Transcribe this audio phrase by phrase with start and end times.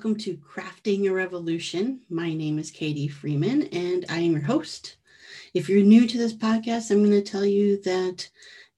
[0.00, 2.00] Welcome to Crafting a Revolution.
[2.08, 4.96] My name is Katie Freeman and I am your host.
[5.52, 8.26] If you're new to this podcast, I'm going to tell you that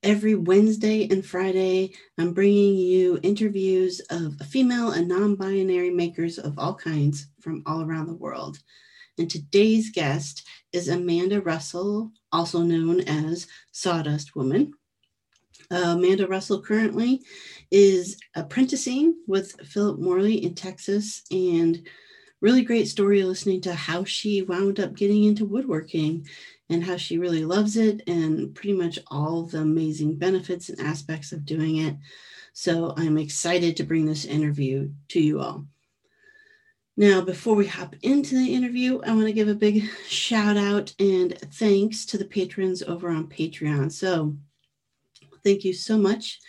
[0.02, 6.58] every Wednesday and Friday, I'm bringing you interviews of female and non binary makers of
[6.58, 8.58] all kinds from all around the world.
[9.16, 14.72] And today's guest is Amanda Russell, also known as Sawdust Woman.
[15.70, 17.22] Uh, Amanda Russell currently
[17.72, 21.84] is apprenticing with Philip Morley in Texas and
[22.42, 26.26] really great story listening to how she wound up getting into woodworking
[26.68, 31.32] and how she really loves it and pretty much all the amazing benefits and aspects
[31.32, 31.96] of doing it.
[32.52, 35.66] So I'm excited to bring this interview to you all.
[36.94, 40.94] Now, before we hop into the interview, I want to give a big shout out
[40.98, 43.90] and thanks to the patrons over on Patreon.
[43.90, 44.36] So,
[45.44, 46.40] Thank you so much.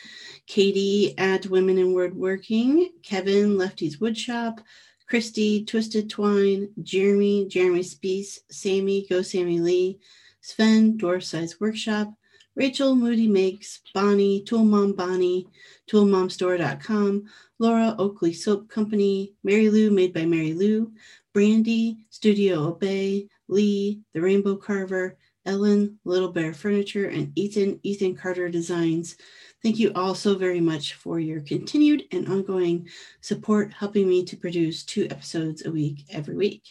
[0.48, 4.60] Katie at Women in Woodworking, Kevin, Lefty's Woodshop,
[5.08, 10.00] Christy, Twisted Twine, Jeremy, Jeremy Spees, Sammy, Go Sammy Lee,
[10.42, 12.14] Sven, Dwarf Size Workshop,
[12.56, 15.48] Rachel, Moody Makes, Bonnie, Tool Mom Bonnie,
[15.90, 17.26] ToolMomStore.com,
[17.58, 20.92] Laura, Oakley Soap Company, Mary Lou, Made by Mary Lou,
[21.34, 28.50] Brandy, Studio Obey, Lee, The Rainbow Carver, Ellen, Little Bear Furniture, and Ethan, Ethan Carter
[28.50, 29.18] Designs.
[29.62, 32.88] Thank you all so very much for your continued and ongoing
[33.22, 36.64] support, helping me to produce two episodes a week every week.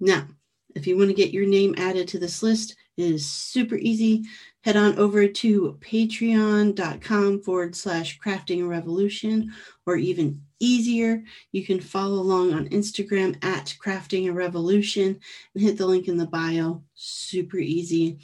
[0.00, 0.28] Now,
[0.74, 4.24] if you want to get your name added to this list, it is super easy.
[4.62, 9.52] Head on over to patreon.com forward slash crafting revolution,
[9.86, 11.22] or even easier,
[11.52, 15.18] you can follow along on Instagram at crafting a revolution
[15.54, 16.82] and hit the link in the bio.
[16.94, 18.18] Super easy.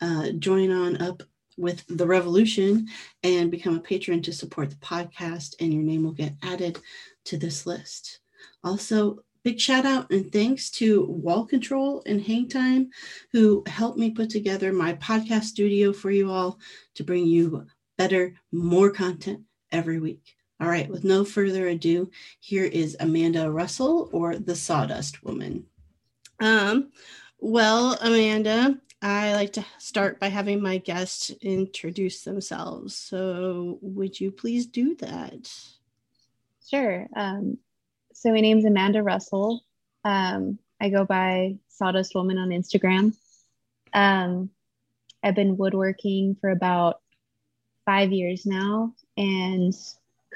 [0.00, 1.22] Uh, join on up
[1.56, 2.86] with the revolution
[3.22, 6.78] and become a patron to support the podcast, and your name will get added
[7.24, 8.20] to this list.
[8.62, 12.90] Also, big shout out and thanks to Wall Control and Hang Time,
[13.32, 16.58] who helped me put together my podcast studio for you all
[16.94, 17.66] to bring you
[17.96, 19.40] better, more content
[19.72, 20.37] every week.
[20.60, 22.10] All right, with no further ado,
[22.40, 25.66] here is Amanda Russell or the Sawdust Woman.
[26.40, 26.90] Um,
[27.38, 32.96] well, Amanda, I like to start by having my guests introduce themselves.
[32.96, 35.52] So, would you please do that?
[36.68, 37.06] Sure.
[37.14, 37.58] Um,
[38.12, 39.62] so my name's Amanda Russell.
[40.04, 43.14] Um, I go by Sawdust Woman on Instagram.
[43.94, 44.50] Um,
[45.22, 47.00] I've been woodworking for about
[47.86, 49.74] five years now and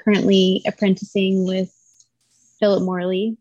[0.03, 1.71] currently apprenticing with
[2.59, 3.37] Philip Morley.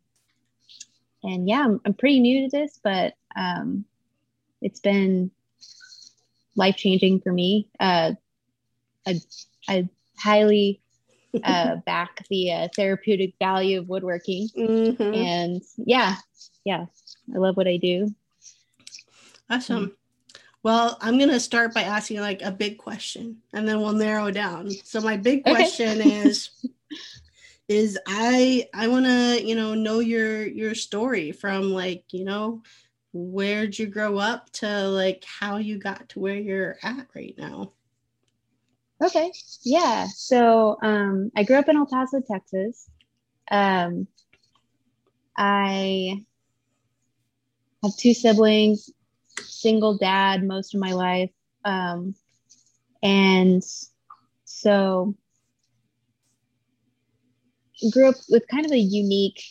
[1.23, 3.85] And yeah, I'm, I'm pretty new to this, but um,
[4.61, 5.31] it's been
[6.57, 7.69] life changing for me.
[7.79, 8.13] Uh,
[9.07, 9.21] I,
[9.69, 10.81] I highly
[11.45, 14.49] uh, back the uh, therapeutic value of woodworking.
[14.57, 15.15] Mm-hmm.
[15.15, 16.17] And yeah,
[16.65, 16.87] yeah,
[17.35, 18.15] I love what I do.
[19.49, 19.97] Awesome.
[20.63, 24.31] Well, I'm going to start by asking like a big question and then we'll narrow
[24.31, 24.71] down.
[24.85, 26.17] So my big question okay.
[26.19, 26.51] is
[27.69, 32.63] is I I want to, you know, know your your story from like, you know,
[33.13, 37.73] where'd you grow up to like how you got to where you're at right now.
[39.03, 39.33] Okay.
[39.65, 40.07] Yeah.
[40.15, 42.89] So um, I grew up in El Paso, Texas.
[43.51, 44.07] Um,
[45.37, 46.25] I
[47.83, 48.91] have two siblings,
[49.41, 51.31] single dad most of my life.
[51.65, 52.15] Um,
[53.03, 53.63] and
[54.45, 55.15] so
[57.91, 59.43] grew up with kind of a unique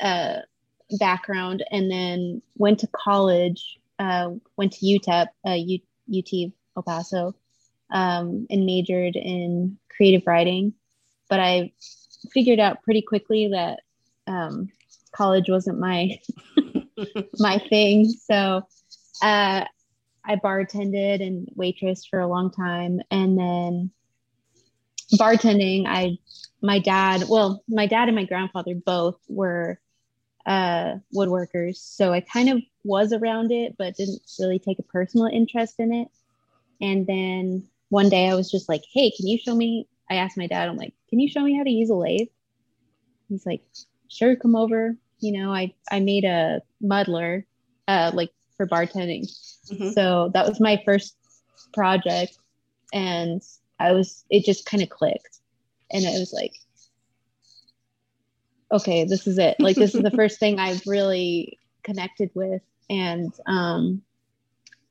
[0.00, 0.38] uh,
[0.98, 7.34] background and then went to college, uh, went to UTEP, uh, UT El Paso
[7.90, 10.74] um, and majored in creative writing.
[11.28, 11.72] But I
[12.32, 13.80] figured out pretty quickly that
[14.26, 14.68] um,
[15.12, 16.18] college wasn't my
[17.38, 18.08] my thing.
[18.08, 18.62] So
[19.22, 19.64] uh,
[20.24, 23.90] I bartended and waitressed for a long time, and then
[25.14, 25.84] bartending.
[25.86, 26.18] I
[26.62, 29.78] my dad, well, my dad and my grandfather both were
[30.46, 35.26] uh, woodworkers, so I kind of was around it, but didn't really take a personal
[35.26, 36.08] interest in it.
[36.80, 39.88] And then one day I was just like, hey, can you show me?
[40.10, 42.28] I asked my dad, I'm like, can you show me how to use a lathe?
[43.28, 43.62] He's like,
[44.08, 44.96] sure, come over.
[45.18, 47.46] You know, I, I made a muddler,
[47.88, 49.26] uh, like for bartending.
[49.70, 49.90] Mm-hmm.
[49.90, 51.16] So that was my first
[51.72, 52.36] project.
[52.92, 53.42] And
[53.78, 55.40] I was, it just kind of clicked.
[55.90, 56.54] And it was like,
[58.72, 59.56] okay, this is it.
[59.58, 62.62] Like, this is the first thing I've really connected with.
[62.88, 64.02] And um,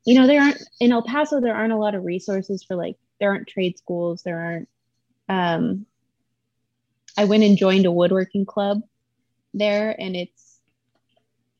[0.05, 2.97] you know, there aren't in El Paso, there aren't a lot of resources for like,
[3.19, 4.69] there aren't trade schools, there aren't,
[5.29, 5.85] um,
[7.17, 8.81] I went and joined a woodworking club
[9.55, 10.59] there and it's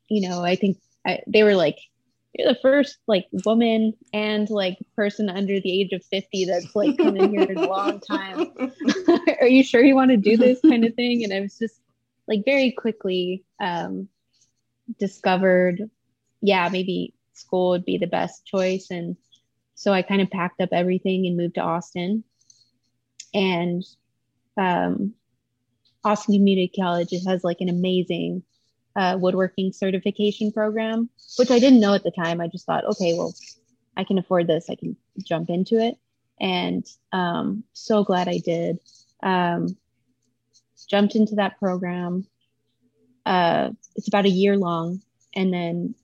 [0.09, 1.79] you know i think I, they were like
[2.37, 6.97] you're the first like woman and like person under the age of 50 that's like
[6.97, 8.51] come in here in a long time.
[9.41, 11.23] Are you sure you want to do this kind of thing?
[11.23, 11.79] And i was just
[12.27, 14.09] like very quickly um
[14.99, 15.89] discovered
[16.41, 18.87] yeah maybe school would be the best choice.
[18.91, 19.15] And
[19.75, 22.23] so i kind of packed up everything and moved to austin.
[23.33, 23.83] And
[24.57, 25.13] um
[26.03, 28.43] austin community college it has like an amazing
[28.95, 32.39] uh, woodworking certification program, which I didn't know at the time.
[32.39, 33.33] I just thought, okay, well,
[33.97, 34.69] I can afford this.
[34.69, 35.97] I can jump into it.
[36.39, 38.79] And um, so glad I did.
[39.23, 39.77] Um,
[40.89, 42.27] jumped into that program.
[43.25, 45.01] Uh, it's about a year long.
[45.35, 45.95] And then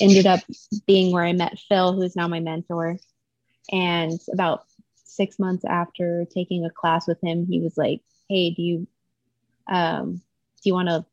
[0.00, 0.40] ended up
[0.86, 2.98] being where I met Phil, who is now my mentor.
[3.70, 4.64] And about
[4.94, 8.86] six months after taking a class with him, he was like, Hey, do you
[9.68, 11.04] um, do you want to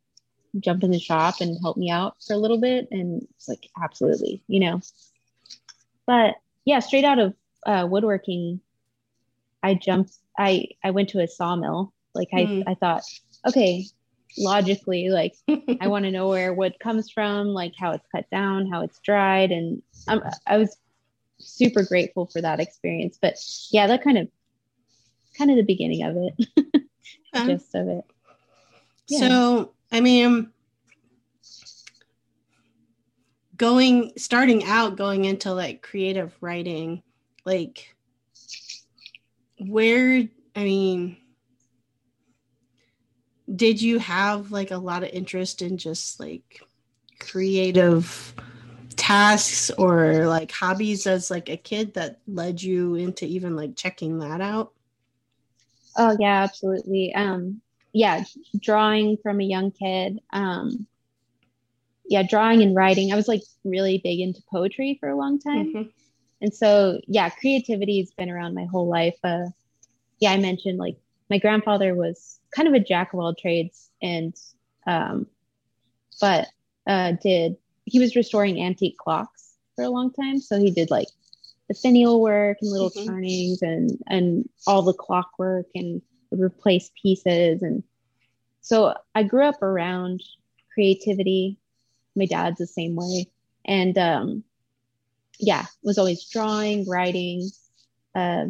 [0.60, 2.88] jump in the shop and help me out for a little bit.
[2.92, 4.82] And it's like absolutely you know.
[6.06, 6.36] But
[6.66, 7.34] yeah straight out of
[7.66, 8.60] uh, woodworking
[9.62, 11.94] i jumped i i went to a sawmill.
[12.14, 12.64] Like i mm.
[12.68, 13.04] i thought
[13.48, 13.86] okay
[14.38, 15.36] logically like
[15.80, 19.00] i want to know where wood comes from like how it's cut down how it's
[19.00, 19.52] dried.
[19.52, 20.78] And I'm, i was
[21.40, 23.18] super grateful for that experience.
[23.22, 23.36] But
[23.72, 24.28] yeah that kind of
[25.38, 26.78] kind of the beginning of it.
[27.34, 28.06] Um, gist of it.
[29.08, 29.20] Yeah.
[29.20, 30.52] so I mean,
[33.56, 37.04] going starting out going into like creative writing,
[37.46, 37.96] like
[39.60, 41.18] where I mean,
[43.56, 46.62] did you have like a lot of interest in just like
[47.20, 48.34] creative
[48.96, 54.18] tasks or like hobbies as like a kid that led you into even like checking
[54.18, 54.72] that out?
[55.96, 57.14] Oh yeah, absolutely.
[57.14, 57.62] Um
[57.94, 58.24] yeah,
[58.60, 60.20] drawing from a young kid.
[60.34, 60.88] Um,
[62.06, 63.14] yeah, drawing and writing.
[63.14, 65.68] I was like really big into poetry for a long time.
[65.68, 65.90] Mm-hmm.
[66.42, 69.18] And so, yeah, creativity has been around my whole life.
[69.24, 69.46] Uh,
[70.20, 70.98] yeah, I mentioned like
[71.30, 74.36] my grandfather was kind of a jack of all trades and,
[74.86, 75.28] um,
[76.20, 76.48] but
[76.86, 77.56] uh, did,
[77.86, 80.40] he was restoring antique clocks for a long time.
[80.40, 81.08] So he did like
[81.70, 83.08] the finial work and little mm-hmm.
[83.08, 86.02] turnings and, and all the clockwork and
[86.34, 87.62] would replace pieces.
[87.62, 87.84] And
[88.62, 90.22] so I grew up around
[90.74, 91.58] creativity.
[92.16, 93.28] My dad's the same way.
[93.66, 94.44] And um,
[95.40, 97.50] yeah, was always drawing, writing,
[98.16, 98.46] uh,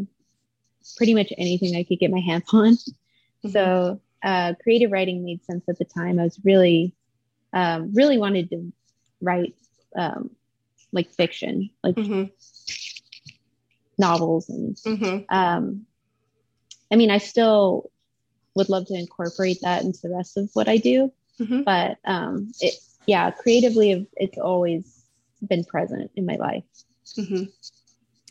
[0.97, 2.74] pretty much anything I could get my hands on.
[2.74, 3.50] Mm-hmm.
[3.50, 6.19] So uh, creative writing made sense at the time.
[6.19, 6.94] I was really,
[7.51, 8.71] um, really wanted to
[9.21, 9.56] write
[9.95, 10.31] um,
[10.91, 12.25] like fiction, like mm-hmm.
[13.97, 15.36] novels and mm-hmm.
[15.36, 15.86] um,
[16.93, 17.89] I mean, I still
[18.53, 21.63] would love to incorporate that into the rest of what I do, mm-hmm.
[21.63, 22.75] but um, it,
[23.07, 25.05] yeah, creatively, it's always
[25.50, 26.63] been present in my life.
[27.17, 27.45] Mm-hmm.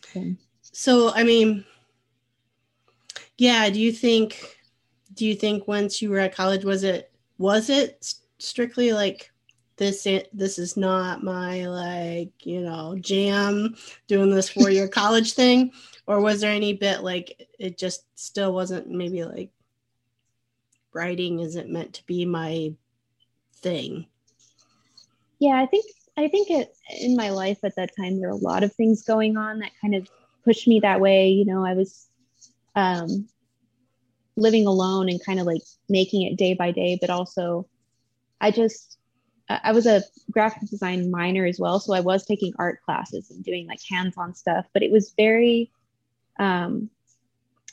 [0.00, 0.35] So.
[0.61, 1.64] so, I mean,
[3.37, 3.69] yeah.
[3.69, 4.59] Do you think?
[5.14, 9.32] Do you think once you were at college, was it was it strictly like
[9.83, 13.75] this this is not my like you know jam
[14.07, 15.73] doing this for your college thing.
[16.07, 19.51] Or was there any bit like it just still wasn't maybe like
[20.93, 22.75] writing isn't meant to be my
[23.57, 24.07] thing?
[25.41, 25.85] Yeah i think
[26.17, 29.03] i think it in my life at that time there were a lot of things
[29.03, 30.09] going on that kind of
[30.45, 31.29] pushed me that way.
[31.29, 32.07] You know i was
[32.77, 33.29] um
[34.37, 37.69] living alone and kind of like making it day by day but also
[38.41, 38.99] i just
[39.62, 43.44] I was a graphic design minor as well, so I was taking art classes and
[43.44, 45.71] doing like hands-on stuff, but it was very
[46.38, 46.90] um,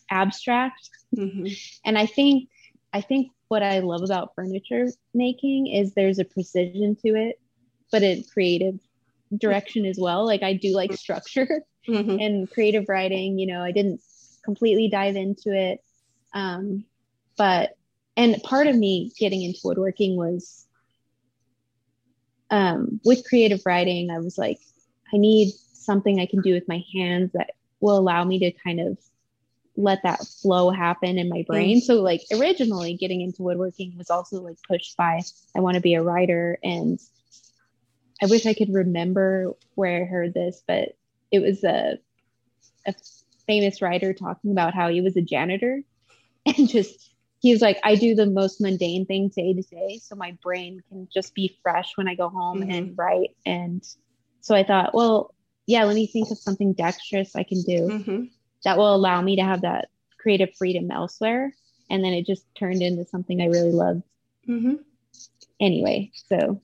[0.10, 0.90] abstract.
[1.16, 1.48] Mm-hmm.
[1.86, 2.50] And I think
[2.94, 7.40] I think what I love about furniture making is there's a precision to it,
[7.92, 8.80] but in creative
[9.38, 10.26] direction as well.
[10.26, 12.20] Like I do like structure mm-hmm.
[12.20, 13.38] and creative writing.
[13.38, 14.02] You know, I didn't
[14.44, 15.84] completely dive into it,
[16.34, 16.86] um,
[17.38, 17.76] but
[18.18, 20.66] and part of me getting into woodworking was
[22.52, 24.12] um, with creative writing.
[24.12, 24.60] I was like,
[25.14, 28.80] I need something I can do with my hands that will allow me to kind
[28.80, 28.98] of
[29.76, 31.78] let that flow happen in my brain.
[31.78, 31.82] Mm.
[31.82, 35.22] So like originally getting into woodworking was also like pushed by
[35.56, 37.00] I want to be a writer and
[38.22, 40.98] I wish I could remember where I heard this, but
[41.32, 42.00] it was a
[42.86, 42.94] a
[43.48, 45.82] famous writer talking about how he was a janitor
[46.46, 47.09] and just
[47.40, 50.82] he was like I do the most mundane things day to day so my brain
[50.90, 52.72] can just be fresh when I go home mm-hmm.
[52.72, 53.84] and write and
[54.42, 55.34] so I thought, well,
[55.68, 58.24] yeah, let me think of something dexterous I can do mm-hmm.
[58.64, 61.54] that will allow me to have that creative freedom elsewhere.
[61.90, 64.04] And then it just turned into something I really loved.
[64.48, 64.76] Mm-hmm.
[65.60, 66.12] anyway.
[66.28, 66.60] So,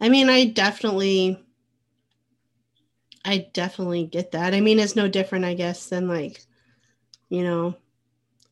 [0.00, 1.40] I mean, I definitely,
[3.24, 4.54] I definitely get that.
[4.54, 6.42] I mean, it's no different, I guess, than like,
[7.28, 7.76] you know,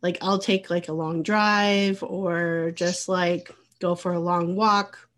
[0.02, 5.09] like I'll take like a long drive or just like go for a long walk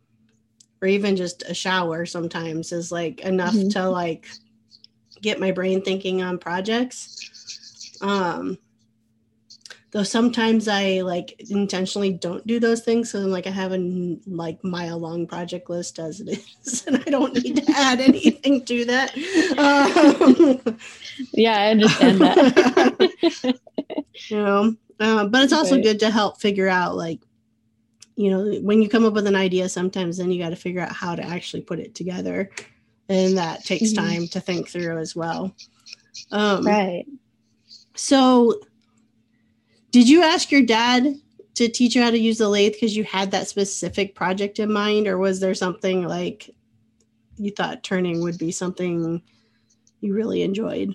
[0.82, 3.68] or even just a shower sometimes is like enough mm-hmm.
[3.70, 4.28] to like
[5.20, 7.98] get my brain thinking on projects.
[8.00, 8.58] Um,
[9.92, 13.10] though sometimes I like intentionally don't do those things.
[13.10, 16.28] So then like I have a like mile long project list as it
[16.64, 19.14] is, and I don't need to add anything to that.
[19.58, 20.78] Um,
[21.32, 23.58] yeah, I understand that.
[24.28, 25.84] you know, uh, but it's also right.
[25.84, 27.20] good to help figure out like,
[28.16, 30.82] you know, when you come up with an idea, sometimes then you got to figure
[30.82, 32.50] out how to actually put it together,
[33.08, 34.06] and that takes mm-hmm.
[34.06, 35.54] time to think through as well.
[36.30, 37.06] Um, right.
[37.94, 38.60] So
[39.90, 41.14] did you ask your dad
[41.54, 44.72] to teach you how to use the lathe because you had that specific project in
[44.72, 46.50] mind, or was there something like
[47.36, 49.20] you thought turning would be something
[50.00, 50.94] you really enjoyed?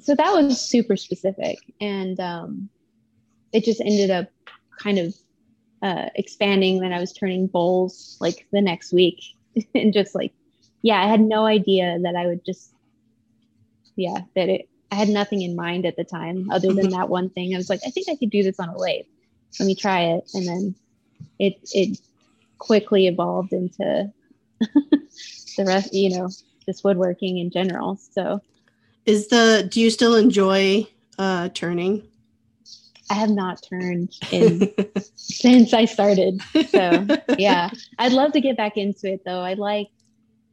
[0.00, 2.68] So that was super specific, and um,
[3.52, 4.28] it just ended up
[4.78, 5.14] kind of
[5.82, 6.80] uh, expanding.
[6.80, 9.20] Then I was turning bowls like the next week,
[9.74, 10.32] and just like,
[10.82, 12.72] yeah, I had no idea that I would just,
[13.96, 17.28] yeah, that it I had nothing in mind at the time other than that one
[17.30, 17.54] thing.
[17.54, 19.04] I was like, I think I could do this on a lathe.
[19.60, 20.30] Let me try it.
[20.34, 20.74] And then
[21.38, 21.98] it it
[22.58, 24.12] quickly evolved into
[24.60, 26.28] the rest, you know,
[26.64, 27.98] just woodworking in general.
[28.12, 28.40] So
[29.04, 30.86] is the do you still enjoy
[31.18, 32.02] uh turning?
[33.10, 34.72] I have not turned in
[35.16, 36.40] since I started.
[36.68, 37.06] So
[37.38, 37.70] yeah.
[37.98, 39.40] I'd love to get back into it though.
[39.40, 39.88] I like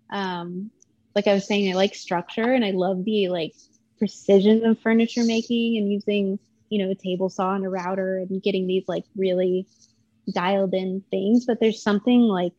[0.10, 0.72] um
[1.16, 3.54] like I was saying, I like structure and I love the like
[4.06, 6.38] precision of furniture making and using
[6.70, 9.66] you know a table saw and a router and getting these like really
[10.32, 11.46] dialed in things.
[11.46, 12.54] But there's something like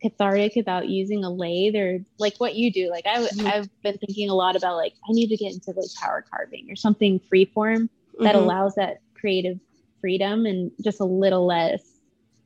[0.00, 2.88] cathartic about using a lathe or like what you do.
[2.88, 3.46] Like I, mm-hmm.
[3.46, 6.70] i've been thinking a lot about like i need to get into like power carving
[6.70, 7.88] or something freeform
[8.20, 8.44] that mm-hmm.
[8.44, 9.58] allows that creative
[10.00, 11.82] freedom and just a little less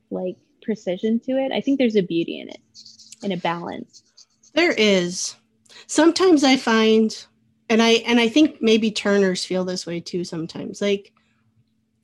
[0.09, 1.51] like precision to it.
[1.51, 2.61] I think there's a beauty in it
[3.21, 4.03] and a balance.
[4.53, 5.35] There is.
[5.87, 7.25] Sometimes i find
[7.71, 10.81] and i and i think maybe turners feel this way too sometimes.
[10.81, 11.13] Like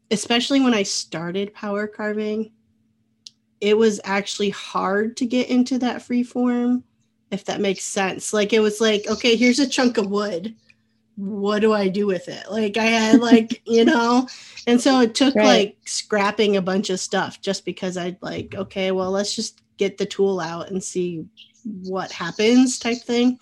[0.09, 2.51] especially when i started power carving
[3.59, 6.83] it was actually hard to get into that free form
[7.29, 8.31] if that makes sense.
[8.31, 10.55] Like it was like okay here's a chunk of wood.
[11.15, 12.49] What do i do with it?
[12.49, 14.27] Like i had like you know?
[14.67, 15.45] And so it took right.
[15.45, 19.97] like scrapping a bunch of stuff just because i'd like okay well let's just get
[19.97, 21.25] the tool out and see
[21.83, 23.37] what happens type thing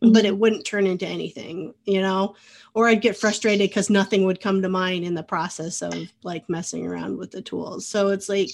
[0.00, 0.38] but it mm-hmm.
[0.38, 2.36] wouldn't turn into anything, you know?
[2.74, 6.48] Or I'd get frustrated because nothing would come to mind in the process of like
[6.48, 7.86] messing around with the tools.
[7.86, 8.50] So it's like,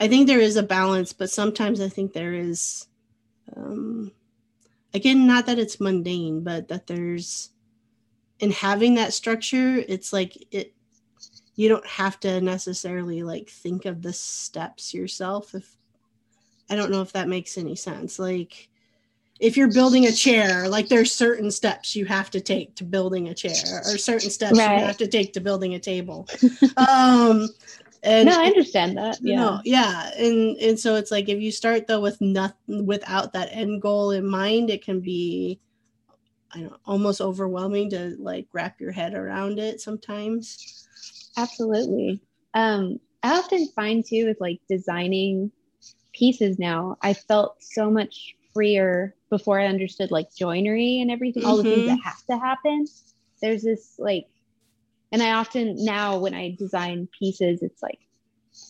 [0.00, 2.86] I think there is a balance, but sometimes I think there is,
[3.56, 4.12] um,
[4.92, 7.50] again, not that it's mundane, but that there's,
[8.38, 10.74] in having that structure, it's like it,
[11.56, 15.54] you don't have to necessarily like think of the steps yourself.
[15.54, 15.76] If
[16.68, 18.18] I don't know if that makes any sense.
[18.18, 18.68] Like,
[19.40, 23.28] if you're building a chair, like there's certain steps you have to take to building
[23.28, 24.78] a chair, or certain steps right.
[24.78, 26.28] you have to take to building a table.
[26.76, 27.48] um,
[28.02, 29.18] and no, I understand that.
[29.20, 33.32] Yeah, no, yeah, and and so it's like if you start though with nothing without
[33.32, 35.58] that end goal in mind, it can be,
[36.52, 40.86] I don't know, almost overwhelming to like wrap your head around it sometimes.
[41.36, 42.20] Absolutely.
[42.54, 45.50] Um, I often find too with like designing
[46.12, 51.50] pieces now, I felt so much freer before I understood like joinery and everything, mm-hmm.
[51.50, 52.08] all the things that mm-hmm.
[52.08, 52.86] have to happen.
[53.42, 54.28] There's this like,
[55.12, 57.98] and I often now when I design pieces, it's like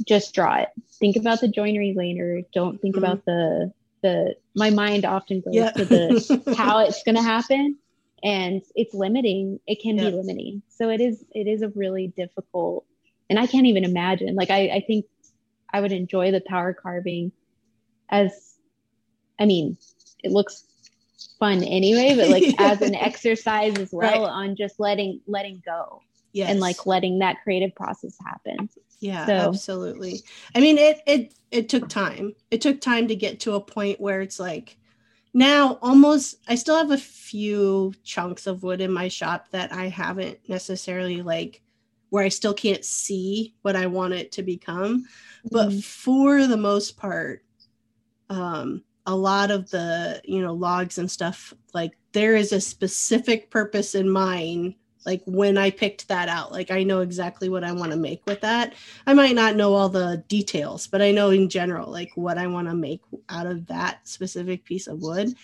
[0.06, 0.70] just draw it.
[0.98, 2.42] Think about the joinery later.
[2.52, 3.04] Don't think mm-hmm.
[3.04, 3.72] about the
[4.02, 4.36] the.
[4.56, 5.70] My mind often goes yeah.
[5.72, 7.76] to the how it's going to happen,
[8.22, 9.60] and it's limiting.
[9.66, 10.10] It can yeah.
[10.10, 10.62] be limiting.
[10.68, 11.24] So it is.
[11.32, 12.86] It is a really difficult,
[13.28, 14.34] and I can't even imagine.
[14.34, 15.06] Like I, I think
[15.72, 17.32] I would enjoy the power carving
[18.08, 18.53] as
[19.38, 19.76] I mean,
[20.22, 20.64] it looks
[21.38, 24.30] fun anyway, but like as an exercise as well right.
[24.30, 26.00] on just letting letting go.
[26.32, 26.50] Yes.
[26.50, 28.68] And like letting that creative process happen.
[28.98, 29.32] Yeah, so.
[29.32, 30.22] absolutely.
[30.54, 32.34] I mean, it it it took time.
[32.50, 34.76] It took time to get to a point where it's like
[35.32, 39.88] now almost I still have a few chunks of wood in my shop that I
[39.88, 41.60] haven't necessarily like
[42.10, 45.04] where I still can't see what I want it to become.
[45.50, 45.80] But mm-hmm.
[45.80, 47.44] for the most part,
[48.30, 53.50] um, a lot of the you know logs and stuff like there is a specific
[53.50, 54.74] purpose in mind
[55.06, 56.52] like when I picked that out.
[56.52, 58.74] Like I know exactly what I want to make with that.
[59.06, 62.46] I might not know all the details, but I know in general like what I
[62.46, 65.34] want to make out of that specific piece of wood.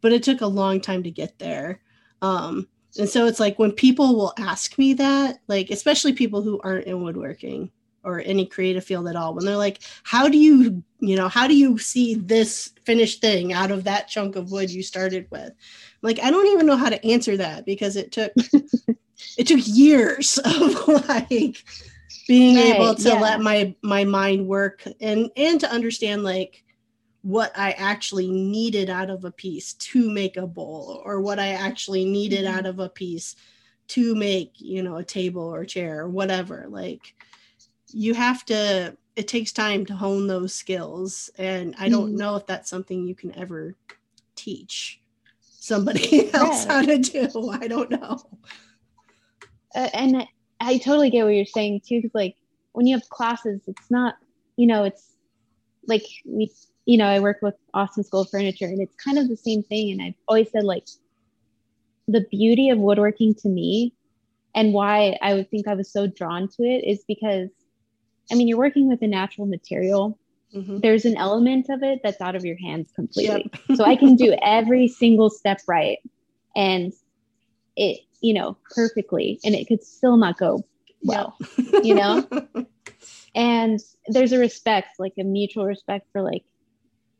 [0.00, 1.80] But it took a long time to get there.
[2.22, 2.68] Um,
[2.98, 6.86] and so it's like when people will ask me that, like especially people who aren't
[6.86, 7.70] in woodworking
[8.06, 11.46] or any creative field at all, when they're like, "How do you, you know, how
[11.46, 15.52] do you see this finished thing out of that chunk of wood you started with?"
[16.00, 18.32] Like I don't even know how to answer that because it took
[19.36, 21.62] it took years of like
[22.28, 23.20] being right, able to yeah.
[23.20, 26.64] let my my mind work and and to understand like
[27.26, 31.48] what I actually needed out of a piece to make a bowl or what I
[31.48, 32.56] actually needed mm-hmm.
[32.56, 33.34] out of a piece
[33.88, 36.66] to make, you know, a table or chair or whatever.
[36.68, 37.16] Like
[37.96, 42.18] you have to it takes time to hone those skills and I don't mm-hmm.
[42.18, 43.74] know if that's something you can ever
[44.34, 45.00] teach
[45.40, 46.74] somebody else right.
[46.74, 47.50] how to do.
[47.50, 48.20] I don't know
[49.76, 50.28] uh, and I,
[50.60, 52.02] I totally get what you're saying too.
[52.02, 52.34] Cause like
[52.72, 54.16] when you have classes, it's not,
[54.56, 55.12] you know, it's
[55.86, 56.50] like we,
[56.86, 59.62] you know, I work with Austin School of Furniture and it's kind of the same
[59.62, 59.92] thing.
[59.92, 60.86] And I've always said like
[62.08, 63.92] the beauty of woodworking to me
[64.54, 67.50] and why I would think I was so drawn to it is because,
[68.30, 70.18] I mean, you're working with a natural material.
[70.54, 70.80] Mm-hmm.
[70.80, 73.50] There's an element of it that's out of your hands completely.
[73.68, 73.78] Yep.
[73.78, 75.98] so I can do every single step right.
[76.54, 76.92] And
[77.76, 80.64] it you know, perfectly and it could still not go
[81.02, 81.36] well,
[81.82, 82.26] you know?
[83.34, 86.44] and there's a respect, like a mutual respect for like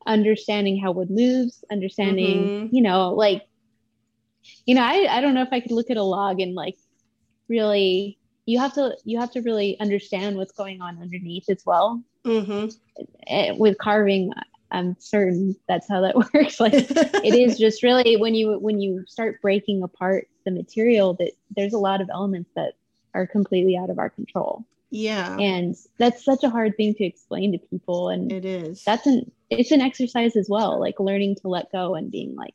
[0.07, 2.75] understanding how wood moves, understanding, mm-hmm.
[2.75, 3.43] you know, like,
[4.65, 6.79] you know, I, I don't know if I could look at a log and like
[7.49, 12.03] really, you have to, you have to really understand what's going on underneath as well.
[12.25, 12.69] Mm-hmm.
[13.27, 14.33] Eh, with carving,
[14.71, 16.61] I'm certain that's how that works.
[16.61, 21.33] Like it is just really when you when you start breaking apart the material that
[21.55, 22.75] there's a lot of elements that
[23.15, 24.65] are completely out of our control.
[24.91, 25.37] Yeah.
[25.39, 28.09] And that's such a hard thing to explain to people.
[28.09, 28.85] And it is.
[28.85, 32.55] That's an it's an exercise as well, like learning to let go and being like,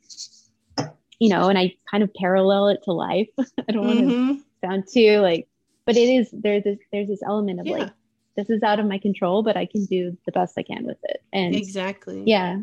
[1.20, 3.30] you know, and I kind of parallel it to life.
[3.40, 4.28] I don't mm-hmm.
[4.28, 5.48] want to sound too like,
[5.86, 7.78] but it is there's this there's this element of yeah.
[7.78, 7.92] like
[8.36, 10.98] this is out of my control, but I can do the best I can with
[11.04, 11.24] it.
[11.34, 12.24] And exactly.
[12.26, 12.60] Yeah.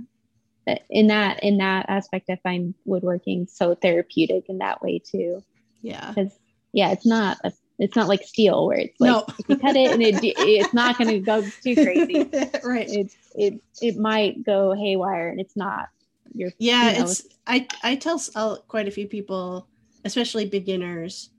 [0.90, 5.42] In that in that aspect, I find woodworking so therapeutic in that way too.
[5.82, 6.08] Yeah.
[6.08, 6.32] Because
[6.72, 9.24] yeah, it's not a it's not like steel where it's like no.
[9.38, 12.24] if you cut it and it it's not going to go too crazy.
[12.64, 12.88] right.
[12.88, 15.88] It's it it might go haywire and it's not.
[16.34, 16.90] Your yeah.
[16.90, 19.66] You know, it's I I tell uh, quite a few people,
[20.04, 21.30] especially beginners,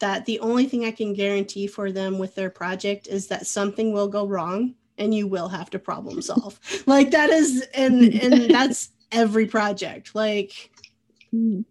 [0.00, 3.92] that the only thing I can guarantee for them with their project is that something
[3.92, 6.58] will go wrong and you will have to problem solve.
[6.86, 10.14] like that is and and that's every project.
[10.14, 10.70] Like
[11.30, 11.62] hmm.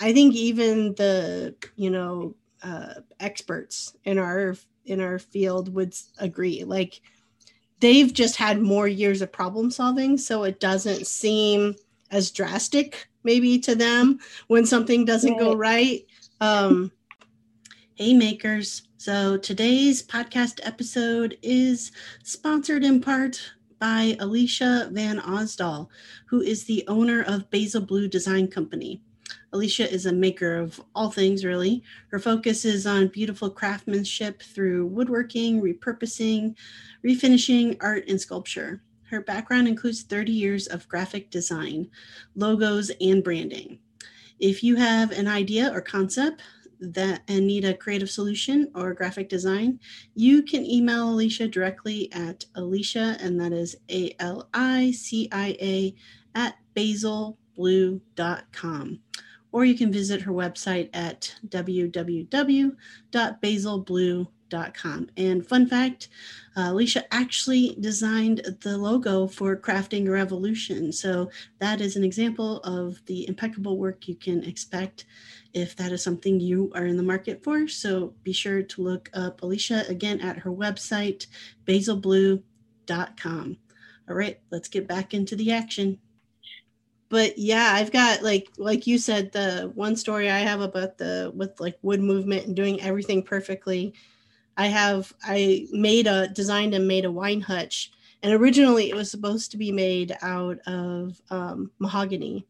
[0.00, 6.64] I think even the, you know, uh, experts in our in our field would agree.
[6.64, 7.00] Like
[7.80, 11.74] they've just had more years of problem solving, so it doesn't seem
[12.10, 15.40] as drastic maybe to them when something doesn't right.
[15.40, 16.06] go right.
[16.40, 16.90] Um,
[18.00, 18.88] Hey makers.
[18.96, 25.88] So today's podcast episode is sponsored in part by Alicia Van Osdal,
[26.24, 29.02] who is the owner of Basil Blue Design Company.
[29.52, 31.82] Alicia is a maker of all things, really.
[32.08, 36.56] Her focus is on beautiful craftsmanship through woodworking, repurposing,
[37.06, 38.80] refinishing, art, and sculpture.
[39.10, 41.90] Her background includes 30 years of graphic design,
[42.34, 43.78] logos, and branding.
[44.38, 46.40] If you have an idea or concept
[46.80, 49.78] that and need a creative solution or graphic design,
[50.14, 55.56] you can email Alicia directly at Alicia, and that is A L I C I
[55.60, 55.94] A
[56.34, 59.00] at basilblue.com.
[59.52, 64.28] Or you can visit her website at www.basilblue.com
[65.16, 66.08] and fun fact
[66.56, 70.92] uh, Alicia actually designed the logo for Crafting Revolution.
[70.92, 75.04] So that is an example of the impeccable work you can expect
[75.54, 77.68] if that is something you are in the market for.
[77.68, 81.26] So be sure to look up Alicia again at her website,
[81.66, 83.56] basilblue.com.
[84.08, 85.98] All right, let's get back into the action
[87.08, 91.32] but yeah i've got like like you said the one story i have about the
[91.34, 93.92] with like wood movement and doing everything perfectly
[94.60, 97.92] I have I made a designed and made a wine hutch,
[98.22, 102.46] and originally it was supposed to be made out of um, mahogany,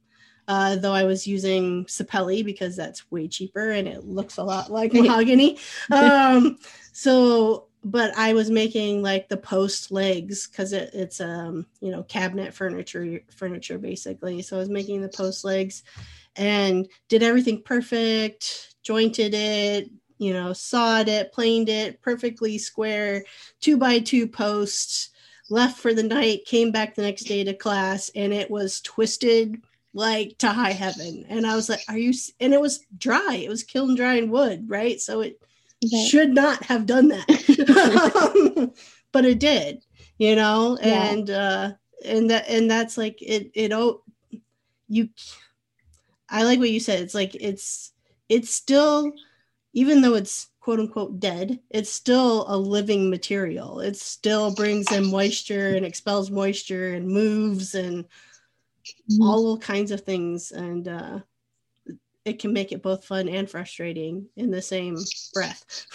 [0.48, 4.72] uh, though I was using sapelli because that's way cheaper and it looks a lot
[4.72, 5.58] like mahogany.
[5.92, 6.58] Um,
[6.92, 12.02] so, but I was making like the post legs because it, it's um you know
[12.02, 14.42] cabinet furniture furniture basically.
[14.42, 15.84] So I was making the post legs
[16.34, 19.90] and did everything perfect, jointed it,
[20.20, 23.24] you know, sawed it, planed it perfectly square,
[23.60, 25.08] two by two posts,
[25.48, 29.62] left for the night, came back the next day to class, and it was twisted
[29.94, 31.24] like to high heaven.
[31.30, 32.12] And I was like, Are you?
[32.38, 35.00] And it was dry, it was kiln drying wood, right?
[35.00, 35.40] So it
[35.82, 36.06] okay.
[36.06, 38.72] should not have done that.
[39.12, 39.82] but it did,
[40.18, 41.10] you know, yeah.
[41.12, 41.72] and, uh,
[42.04, 44.02] and that, and that's like it, it, oh,
[44.86, 45.08] you,
[46.28, 47.00] I like what you said.
[47.00, 47.92] It's like, it's,
[48.28, 49.12] it's still,
[49.72, 53.80] even though it's quote unquote dead, it's still a living material.
[53.80, 59.22] It still brings in moisture and expels moisture and moves and mm-hmm.
[59.22, 60.52] all kinds of things.
[60.52, 61.20] And uh,
[62.24, 64.96] it can make it both fun and frustrating in the same
[65.32, 65.86] breath.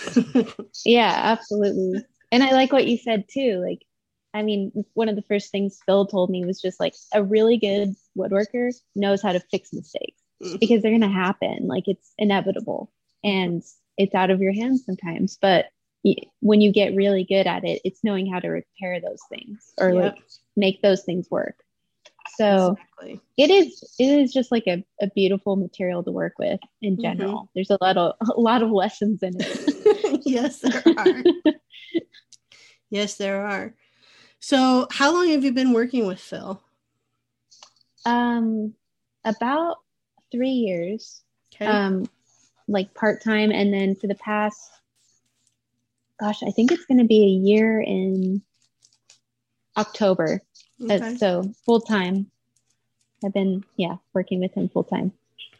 [0.86, 2.04] yeah, absolutely.
[2.32, 3.64] And I like what you said too.
[3.66, 3.86] Like,
[4.34, 7.58] I mean, one of the first things Phil told me was just like a really
[7.58, 10.58] good woodworker knows how to fix mistakes mm-hmm.
[10.60, 11.68] because they're going to happen.
[11.68, 12.92] Like, it's inevitable.
[13.26, 13.62] And
[13.98, 15.66] it's out of your hands sometimes but
[16.40, 19.92] when you get really good at it it's knowing how to repair those things or
[19.92, 20.04] yep.
[20.04, 20.24] like
[20.56, 21.56] make those things work
[22.38, 23.22] so exactly.
[23.38, 27.02] it is it is just like a, a beautiful material to work with in mm-hmm.
[27.02, 27.52] general mm-hmm.
[27.56, 31.24] there's a lot of a lot of lessons in it yes there are
[32.90, 33.74] yes there are
[34.40, 36.62] so how long have you been working with phil
[38.06, 38.74] um
[39.24, 39.78] about
[40.32, 41.24] three years
[41.56, 41.66] okay.
[41.66, 42.06] um
[42.68, 44.72] like part time, and then for the past,
[46.20, 48.42] gosh, I think it's going to be a year in
[49.78, 50.42] October.
[50.82, 51.14] Uh, okay.
[51.14, 52.32] Uh, so full time.
[53.24, 55.12] I've been yeah working with him full time.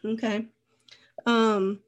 [0.04, 0.46] Okay.
[1.24, 1.80] Um.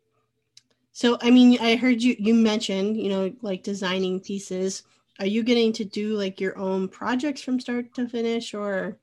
[0.93, 4.83] So I mean, I heard you you mentioned you know like designing pieces.
[5.21, 8.99] Are you getting to do like your own projects from start to finish, or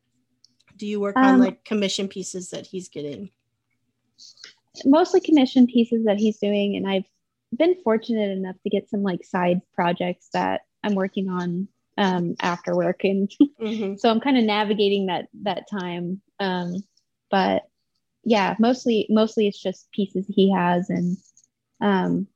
[0.78, 3.30] do you work on um, like commission pieces that he's getting?
[4.86, 7.06] Mostly commission pieces that he's doing and i've
[7.56, 12.76] been fortunate enough to get some like side projects that i'm working on um, after
[12.76, 13.96] work and mm-hmm.
[13.96, 16.84] so i'm kind of navigating that that time um,
[17.32, 17.64] but
[18.24, 21.18] yeah mostly mostly it's just pieces he has and
[21.82, 22.28] um,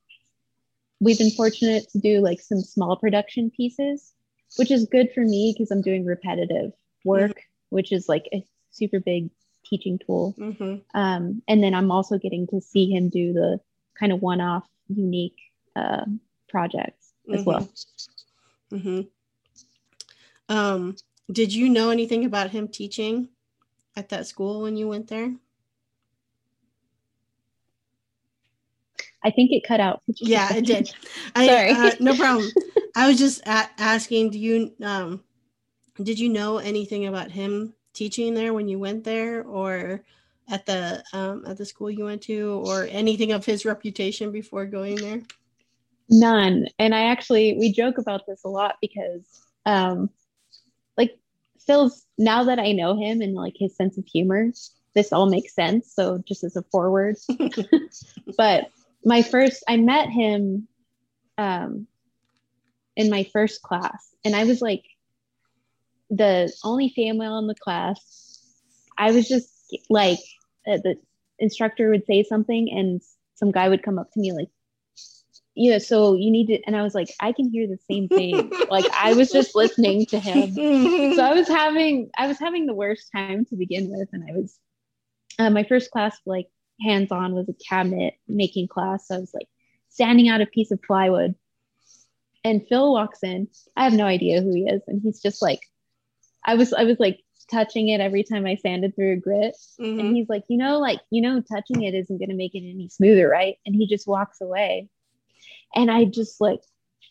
[1.02, 4.14] we've been fortunate to do like some small production pieces
[4.58, 6.72] which is good for me because i'm doing repetitive
[7.04, 7.76] work mm-hmm.
[7.76, 9.30] which is like a super big
[9.70, 10.36] teaching tool.
[10.38, 10.98] Mm-hmm.
[11.00, 13.60] Um, and then I'm also getting to see him do the
[13.98, 15.38] kind of one off, unique
[15.76, 16.06] uh,
[16.50, 17.50] projects as mm-hmm.
[17.50, 17.70] well.
[18.72, 19.02] Mm-hmm.
[20.50, 20.96] Um,
[21.32, 23.30] did you know anything about him teaching
[23.96, 25.34] at that school when you went there?
[29.24, 30.02] I think it cut out.
[30.08, 30.90] Yeah, it did.
[31.36, 31.72] I, Sorry.
[31.72, 32.50] Uh, no problem.
[32.96, 35.24] I was just a- asking, do you um,
[36.02, 40.02] did you know anything about him teaching there when you went there or
[40.50, 44.66] at the um, at the school you went to or anything of his reputation before
[44.66, 45.22] going there?
[46.10, 46.66] None.
[46.80, 49.26] And i actually we joke about this a lot because
[49.66, 50.10] um
[50.98, 51.20] like
[51.68, 54.50] phil's now that i know him and like his sense of humor
[54.96, 55.94] this all makes sense.
[55.94, 57.16] So just as a forward
[58.38, 58.72] but
[59.06, 60.68] my first i met him
[61.38, 61.86] um
[62.96, 64.16] in my first class.
[64.26, 64.84] And i was like
[66.10, 68.42] the only female in the class.
[68.98, 69.50] I was just
[69.90, 70.20] like,
[70.68, 70.98] uh, the
[71.38, 73.02] instructor would say something, and
[73.36, 74.50] some guy would come up to me like,
[75.56, 78.52] "Yeah, so you need to," and I was like, "I can hear the same thing."
[78.70, 80.54] like I was just listening to him.
[81.16, 84.34] so I was having, I was having the worst time to begin with, and I
[84.34, 84.60] was,
[85.38, 86.48] uh, my first class like
[86.82, 89.08] hands on was a cabinet making class.
[89.08, 89.48] So I was like
[89.90, 91.36] standing out a piece of plywood
[92.44, 93.48] and Phil walks in.
[93.76, 94.82] I have no idea who he is.
[94.88, 95.60] And he's just like
[96.50, 97.20] I was I was like
[97.52, 99.56] touching it every time I sanded through a grit.
[99.80, 100.00] Mm-hmm.
[100.00, 102.90] And he's like, you know, like, you know, touching it isn't gonna make it any
[102.90, 103.58] smoother, right?
[103.68, 104.90] And he just walks away.
[105.76, 106.62] And I just like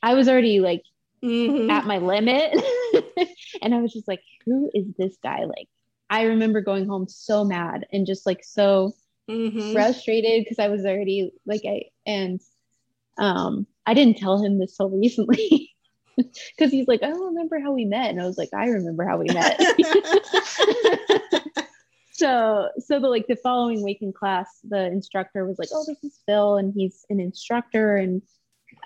[0.03, 0.83] I was already like
[1.23, 1.71] mm-hmm.
[1.71, 2.53] at my limit.
[3.63, 5.45] and I was just like, who is this guy?
[5.45, 5.69] Like,
[6.11, 8.95] I remember going home so mad and just like so
[9.31, 9.73] mm-hmm.
[9.73, 12.41] frustrated because I was already like I and
[13.19, 15.71] um I didn't tell him this till recently
[16.57, 18.11] because he's like, I don't remember how we met.
[18.11, 19.61] And I was like, I remember how we met.
[22.13, 26.03] so so the like the following week in class, the instructor was like, Oh, this
[26.03, 27.97] is Phil, and he's an instructor.
[27.97, 28.23] And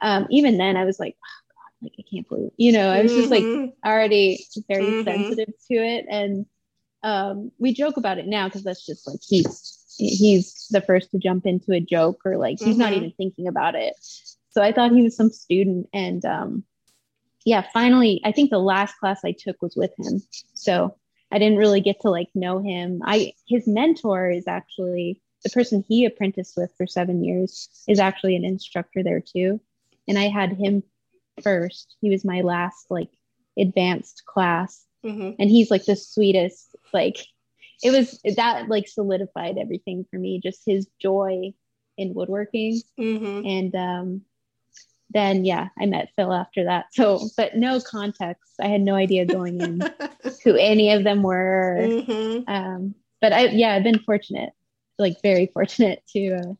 [0.00, 3.02] um, even then I was like, oh, God, like I can't believe, you know, I
[3.02, 3.88] was just like mm-hmm.
[3.88, 5.04] already very mm-hmm.
[5.04, 6.06] sensitive to it.
[6.08, 6.46] And
[7.02, 11.18] um, we joke about it now because that's just like he's he's the first to
[11.18, 12.78] jump into a joke or like he's mm-hmm.
[12.78, 13.94] not even thinking about it.
[14.50, 16.64] So I thought he was some student and um
[17.44, 20.22] yeah, finally, I think the last class I took was with him.
[20.55, 20.96] So
[21.31, 23.00] I didn't really get to like know him.
[23.05, 28.37] I his mentor is actually the person he apprenticed with for seven years is actually
[28.37, 29.61] an instructor there too.
[30.07, 30.83] And I had him
[31.42, 31.96] first.
[32.00, 33.11] He was my last like
[33.59, 34.85] advanced class.
[35.05, 35.40] Mm-hmm.
[35.40, 37.16] And he's like the sweetest, like
[37.83, 41.52] it was that like solidified everything for me, just his joy
[41.96, 42.81] in woodworking.
[43.00, 43.46] Mm-hmm.
[43.46, 44.22] And um
[45.12, 46.87] then yeah, I met Phil after that.
[46.92, 48.53] So but no context.
[48.61, 49.81] I had no idea going in
[50.44, 51.77] who any of them were.
[51.81, 52.44] Mhm.
[52.48, 54.51] Um but I yeah, I've been fortunate,
[54.98, 56.53] like very fortunate to uh,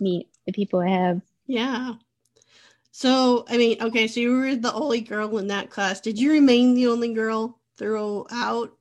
[0.00, 1.20] meet the people I have.
[1.46, 1.94] Yeah.
[2.90, 6.00] So, I mean, okay, so you were the only girl in that class.
[6.00, 8.76] Did you remain the only girl throughout?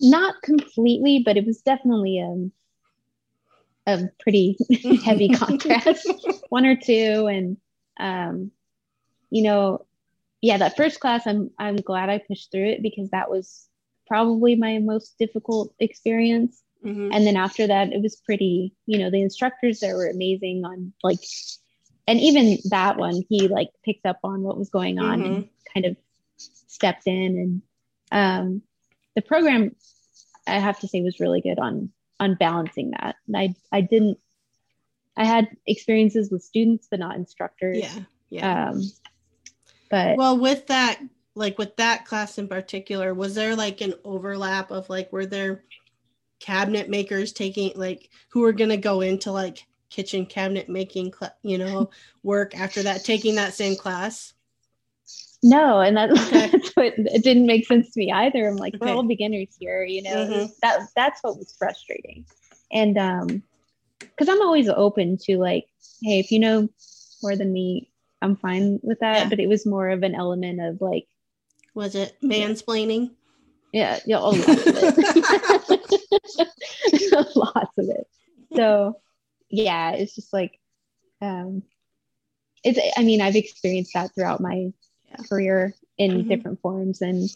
[0.00, 2.50] Not completely, but it was definitely um,
[3.98, 4.56] a pretty
[5.04, 6.08] heavy contrast.
[6.48, 7.56] One or two, and
[7.98, 8.50] um,
[9.30, 9.86] you know,
[10.40, 13.68] yeah, that first class, I'm I'm glad I pushed through it because that was
[14.06, 16.62] probably my most difficult experience.
[16.84, 17.10] Mhm.
[17.14, 20.94] and then after that it was pretty you know the instructors there were amazing on
[21.02, 21.18] like
[22.08, 25.84] and even that one he like picked up on what was going on and kind
[25.84, 25.94] of
[26.38, 27.62] stepped in and
[28.12, 28.62] um
[29.14, 29.76] the program
[30.46, 34.18] i have to say was really good on on balancing that and i i didn't
[35.16, 38.02] i had experiences with students but not instructors Yeah.
[38.30, 38.68] Yeah.
[38.70, 38.82] um
[39.90, 41.00] but well, with that,
[41.34, 45.64] like with that class in particular, was there like an overlap of like, were there
[46.38, 51.34] cabinet makers taking like who were going to go into like kitchen cabinet making, cla
[51.42, 51.90] you know,
[52.22, 54.32] work after that, taking that same class?
[55.42, 56.48] No, and that, Okay.
[56.48, 58.46] that's what it didn't make sense to me either.
[58.46, 60.10] I'm like, we're all beginners here, you know.
[60.10, 60.50] Mhm.
[60.62, 62.26] That that's what was frustrating,
[62.70, 63.42] and um,
[64.00, 65.66] because I'm always open to like,
[66.02, 66.68] hey, if you know
[67.22, 69.16] more than me, I'm fine with that.
[69.16, 69.28] Yeah.
[69.30, 71.06] But it was more of an element of like,
[71.74, 73.10] Was it mansplaining?
[73.72, 75.76] yeah, yeah, a lot of it,
[77.36, 78.06] lots of it.
[78.56, 78.96] So,
[79.48, 80.58] yeah, it's just like,
[81.22, 81.62] um,
[82.64, 82.78] it's.
[82.96, 84.72] I mean, I've experienced that throughout my.
[85.28, 86.28] Career in Mhm.
[86.28, 87.28] different forms, and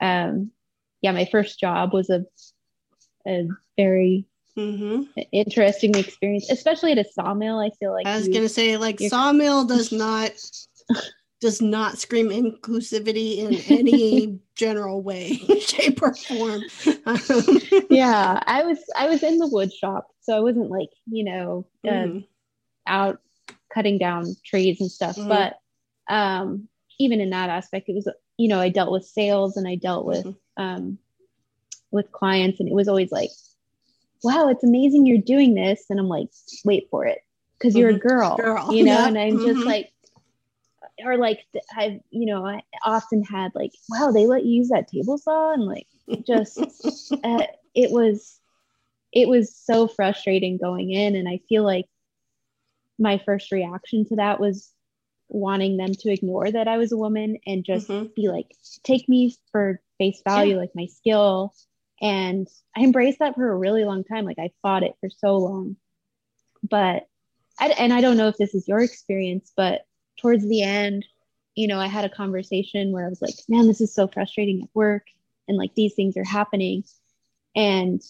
[0.00, 0.50] um,
[1.02, 2.24] yeah, my first job was a
[3.26, 7.58] a very hmm interesting experience, especially at a sawmill.
[7.58, 10.32] I feel like I was you- gonna say like sawmill does not
[11.40, 16.64] does not scream inclusivity in any general way, shape, or form.
[17.04, 17.60] Um,
[17.90, 21.66] yeah, I was I was in the wood shop, so I wasn't like you know
[21.86, 22.26] uh, mhm.
[22.86, 23.20] out
[23.72, 25.16] cutting down trees and stuff.
[25.16, 25.28] Mhm.
[25.28, 25.58] But
[26.08, 29.74] um, even in that aspect, it was you know I dealt with sales and I
[29.76, 30.36] dealt with Mhm.
[30.56, 30.98] um,
[31.90, 33.30] with clients, and it was always like,
[34.22, 36.28] "Wow, it's amazing you're doing this," and I'm like,
[36.64, 37.18] "Wait for it,"
[37.58, 39.44] because you're a girl, Girl, you know, yeah, and I'm mhm.
[39.44, 39.92] just like.
[41.04, 41.40] Or like
[41.76, 45.52] I've you know I often had like wow they let you use that table saw?
[45.52, 45.86] And like
[46.26, 46.58] just
[47.24, 48.40] uh, it was
[49.12, 51.14] it was so frustrating going in.
[51.16, 51.86] And i feel like
[52.98, 54.70] my first reaction to that was
[55.28, 58.14] wanting them to ignore that i was a woman and just Mhm.
[58.14, 60.60] be like take me for face value Yeah.
[60.60, 61.52] like my skill
[62.00, 65.36] and i embraced that for a really long time like i fought it for so
[65.36, 65.76] long
[66.62, 67.08] but
[67.58, 69.86] I, and i don't know if this is your experience but
[70.20, 71.04] towards the end
[71.54, 74.62] you know i had a conversation where i was like man this is so frustrating
[74.62, 75.06] at work
[75.48, 76.84] and like these things are happening
[77.54, 78.02] and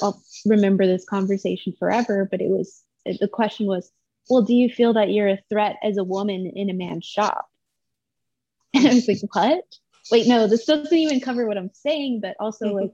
[0.00, 3.90] i'll remember this conversation forever but it was the question was
[4.30, 7.48] well do you feel that you're a threat as a woman in a man's shop?
[8.74, 9.64] And i was like what?
[10.10, 12.80] Wait no this doesn't even cover what i'm saying but also Mhm.
[12.82, 12.92] like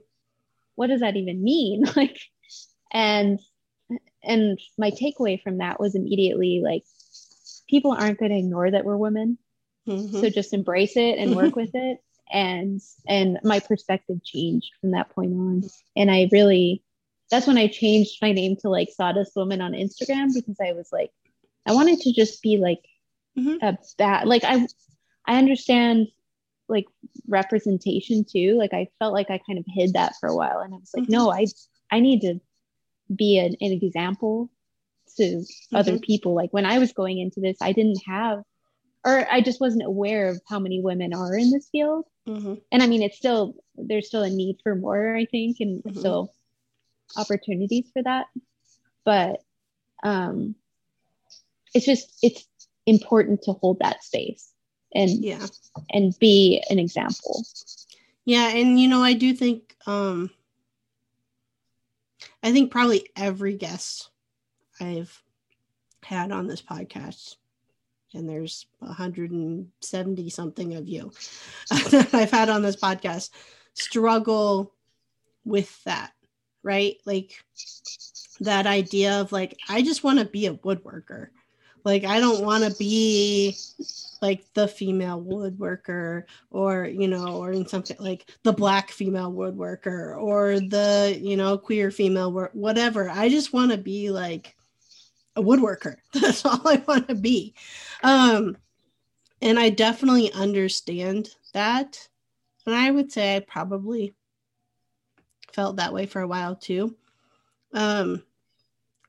[0.75, 1.83] what does that even mean?
[1.95, 2.17] Like
[2.91, 3.39] and
[4.23, 6.83] and my takeaway from that was immediately like
[7.69, 9.37] people aren't going to ignore that we're women.
[9.87, 10.19] Mhm.
[10.21, 11.99] so just embrace it and work with it.
[12.31, 15.63] And and my perspective changed from that point on.
[15.95, 16.83] And i really
[17.31, 20.89] that's when i changed my name to like sawdust woman on instagram because i was
[20.91, 21.11] like
[21.69, 22.83] i wanted to just be like
[23.37, 23.57] Mhm.
[23.61, 24.67] a bad like i
[25.25, 26.07] i understand
[26.67, 26.85] like
[27.27, 30.73] representation too like i felt like i kind of hid that for a while and
[30.73, 31.09] i was like Mhm.
[31.17, 31.45] no i
[31.91, 32.39] i need to
[33.15, 34.49] be an, an example
[35.17, 38.43] to other people like when i was going into this i didn't have
[39.05, 42.61] or i just wasn't aware of how many women are in this field Mhm.
[42.71, 45.97] and i mean it's still there's still a need for more i think and Mhm.
[45.97, 46.33] still
[47.17, 48.27] opportunities for that
[49.03, 49.41] but
[50.03, 50.55] um
[51.73, 52.47] it's just it's
[52.85, 54.51] important to hold that space
[54.95, 55.45] and Yeah.
[55.91, 57.43] and be an example
[58.25, 60.29] Yeah, and you know, I do think um
[62.43, 64.09] I think probably every guest
[64.79, 65.21] I've
[66.03, 67.35] had on this podcast,
[68.13, 71.11] and there's 170 something of you
[71.69, 73.29] that I've had on this podcast,
[73.73, 74.73] struggle
[75.45, 76.11] with that.
[76.63, 76.95] right?
[77.05, 77.43] Like
[78.41, 81.27] that idea of like, I just want to be a woodworker.
[81.89, 83.57] Like, I don't want to be
[84.21, 90.15] like the female woodworker or, you know, or in something like the black female woodworker
[90.21, 93.09] or the, you know, queer female, work whatever.
[93.09, 94.55] I just want to be like
[95.35, 95.95] a woodworker.
[96.13, 97.55] That's all I want to be.
[98.03, 98.55] Um,
[99.41, 102.07] and I definitely understand that.
[102.67, 104.13] And I would say I probably
[105.53, 106.95] felt that way for a while too.
[107.73, 108.21] Um,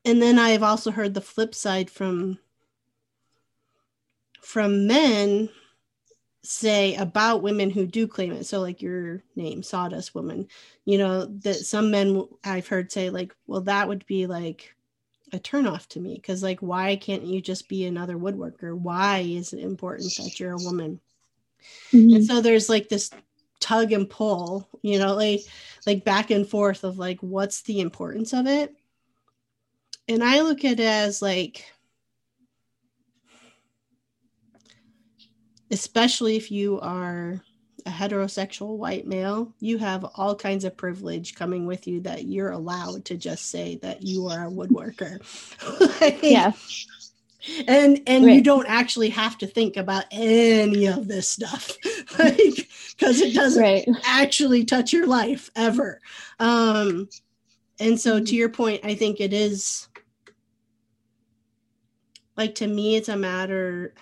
[0.03, 2.39] and then I've also heard the flip side from
[4.41, 5.49] from men
[6.43, 8.45] say about women who do claim it.
[8.45, 10.47] So like your name, Sawdust Woman,
[10.85, 14.75] you know, that some men I've heard say like, well, that would be like
[15.33, 18.77] a turnoff to me because like why can't you just be another woodworker?
[18.77, 20.99] Why is it important that you're a woman?
[21.93, 22.15] Mm-hmm.
[22.15, 23.11] And so there's like this
[23.59, 25.41] tug and pull, you know, like
[25.85, 28.75] like back and forth of like what's the importance of it.
[30.07, 31.65] And I look at it as like
[35.71, 37.41] especially if you are
[37.85, 42.51] a heterosexual white male, you have all kinds of privilege coming with you that you're
[42.51, 45.19] allowed to just say that you are a woodworker.
[46.01, 46.51] like, yeah.
[47.67, 48.35] And and right.
[48.35, 51.75] you don't actually have to think about any of this stuff.
[52.19, 53.87] like because it doesn't right.
[54.05, 55.99] actually touch your life ever.
[56.39, 57.09] Um
[57.79, 59.87] and so to your point, I think it is
[62.37, 63.95] like to me it's a matter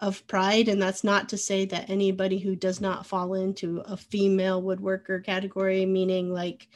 [0.00, 0.68] of pride.
[0.68, 5.24] And that's not to say that anybody who does not fall into a female woodworker
[5.24, 6.68] category, meaning like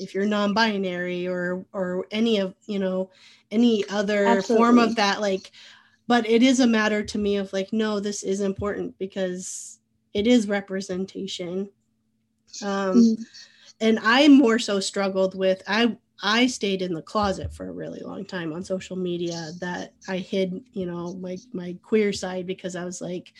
[0.00, 3.10] if you're non-binary or or any of you know
[3.50, 4.56] any other Absolutely.
[4.56, 5.52] form of that like
[6.06, 9.78] but it is a matter to me of like no this is important because
[10.12, 11.68] it is representation
[12.62, 13.22] um mm-hmm.
[13.80, 18.00] and i more so struggled with i I stayed in the closet for a really
[18.00, 22.76] long time on social media that I hid, you know, my my queer side because
[22.76, 23.32] I was like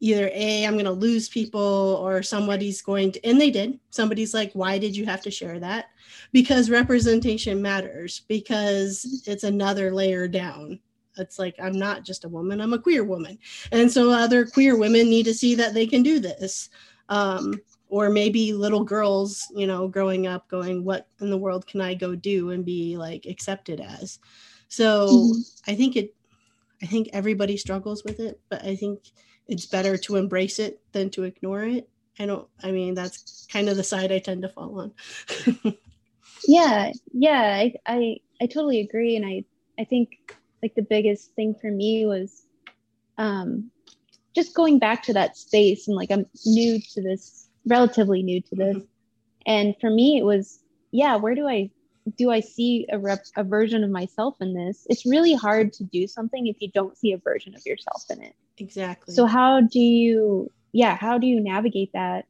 [0.00, 3.78] either a I'm going to lose people or somebody's going to and they did.
[3.90, 5.86] Somebody's like why did you have to share that?
[6.32, 10.80] Because representation matters because it's another layer down.
[11.18, 13.38] It's like I'm not just a woman, I'm a queer woman.
[13.70, 16.68] And so other queer women need to see that they can do this.
[17.08, 17.60] Um,
[17.92, 21.92] or maybe little girls you know growing up going what in the world can i
[21.92, 24.18] go do and be like accepted as?
[24.68, 25.70] So mm-hmm.
[25.70, 26.14] i think it
[26.82, 29.00] i think everybody struggles with it but i think
[29.46, 31.88] it's better to embrace it than to ignore it.
[32.18, 35.74] I don't i mean that's kind of the side i tend to fall on.
[36.48, 39.44] Yeah yeah I, I i totally agree and i
[39.78, 42.46] i think like the biggest thing for me was
[43.16, 43.70] um
[44.34, 48.54] just going back to that space and like i'm new to this relatively new to
[48.54, 48.76] this.
[48.76, 48.86] Mm-hmm.
[49.46, 51.70] And for me, it was, yeah, where do I
[52.16, 54.86] do I see a rep a version of myself in this?
[54.90, 58.22] It's really hard to do something if you don't see a version of yourself in
[58.22, 58.34] it.
[58.58, 59.14] Exactly.
[59.14, 62.26] So how do you yeah, how do you navigate that?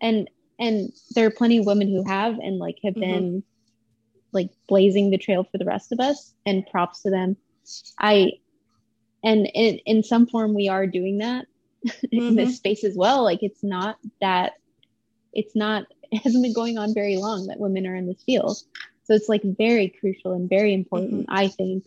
[0.00, 3.12] And and there are plenty of women who have and like have mm-hmm.
[3.12, 3.42] been
[4.32, 7.36] like blazing the trail for the rest of us and props to them.
[7.98, 8.32] I
[9.22, 11.46] and in, in some form we are doing that
[11.84, 12.06] mm-hmm.
[12.12, 12.54] in this mm-hmm.
[12.54, 13.22] space as well.
[13.24, 14.54] Like it's not that
[15.32, 18.56] it's not it hasn't been going on very long that women are in this field.
[19.04, 21.34] So it's like very crucial and very important, mm-hmm.
[21.34, 21.84] I think,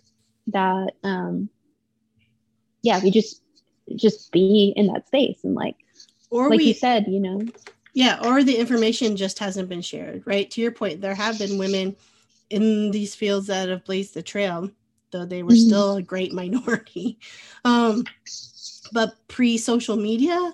[0.48, 1.50] that um
[2.82, 3.42] yeah, we just
[3.96, 5.76] just be in that space and like
[6.30, 7.42] or like we, you said, you know.
[7.94, 10.50] Yeah, or the information just hasn't been shared, right?
[10.52, 11.96] To your point, there have been women
[12.50, 14.70] in these fields that have blazed the trail,
[15.12, 15.68] though they were mm-hmm.
[15.68, 17.20] still a great minority.
[17.66, 18.06] Um,
[18.92, 20.54] but pre social media,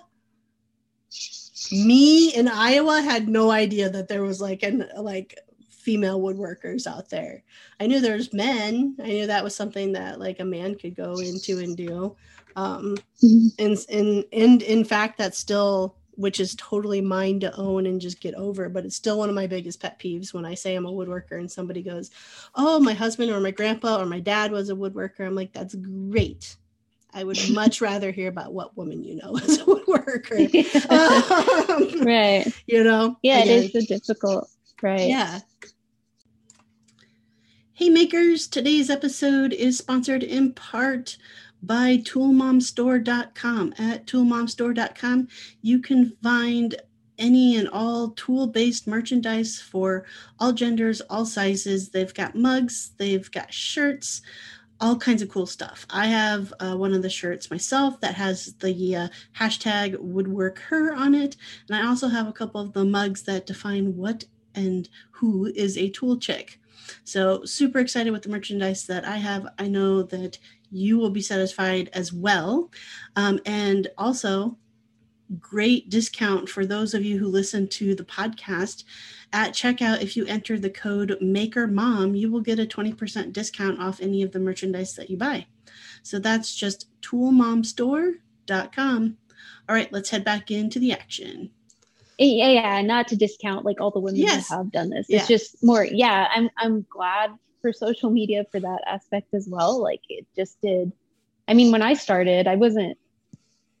[1.72, 7.10] me in Iowa had no idea that there was like an like female woodworkers out
[7.10, 7.44] there.
[7.78, 8.96] I knew there's men.
[9.02, 12.16] I knew that was something that like a man could go into and do.
[12.56, 13.48] Um, mm-hmm.
[13.58, 18.20] and and and in fact, that's still which is totally mine to own and just
[18.20, 18.68] get over.
[18.68, 21.38] But it's still one of my biggest pet peeves when I say I'm a woodworker
[21.38, 22.10] and somebody goes,
[22.54, 25.74] "Oh, my husband or my grandpa or my dad was a woodworker." I'm like, "That's
[25.74, 26.56] great."
[27.14, 30.90] I would much rather hear about what woman you know as a woodworker.
[32.00, 32.52] um, right.
[32.66, 33.16] You know?
[33.22, 33.62] Yeah, Again.
[33.64, 34.50] it is a difficult,
[34.82, 35.08] right.
[35.08, 35.40] Yeah.
[37.72, 41.16] Hey makers, today's episode is sponsored in part
[41.62, 43.74] by toolmomstore.com.
[43.78, 45.28] At toolmomstore.com,
[45.62, 46.74] you can find
[47.18, 50.04] any and all tool based merchandise for
[50.40, 51.90] all genders, all sizes.
[51.90, 54.22] They've got mugs, they've got shirts,
[54.84, 55.86] all kinds of cool stuff.
[55.88, 60.92] I have uh, one of the shirts myself that has the uh, hashtag woodwork her
[60.92, 61.36] on it.
[61.66, 64.24] And I also have a couple of the mugs that define what
[64.54, 66.60] and who is a tool chick.
[67.04, 69.46] So, super excited with the merchandise that I have.
[69.58, 70.38] I know that
[70.70, 72.70] you will be satisfied as well.
[73.16, 74.58] Um, and also,
[75.40, 78.84] great discount for those of you who listen to the podcast
[79.34, 83.80] at checkout if you enter the code maker mom you will get a 20% discount
[83.80, 85.44] off any of the merchandise that you buy
[86.02, 89.16] so that's just toolmomstore.com
[89.68, 91.50] all right let's head back into the action
[92.16, 94.48] yeah yeah not to discount like all the women yes.
[94.48, 95.18] that have done this yeah.
[95.18, 99.82] it's just more yeah i'm i'm glad for social media for that aspect as well
[99.82, 100.92] like it just did
[101.48, 102.96] i mean when i started i wasn't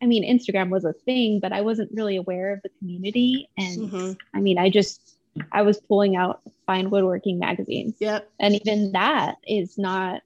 [0.02, 3.48] I mean, Instagram was a thing, but I wasn't really aware of the community.
[3.56, 4.12] And mm-hmm.
[4.36, 5.14] I mean, I just,
[5.52, 7.94] I was pulling out fine woodworking magazines.
[7.98, 8.30] Yep.
[8.38, 10.22] And even that is not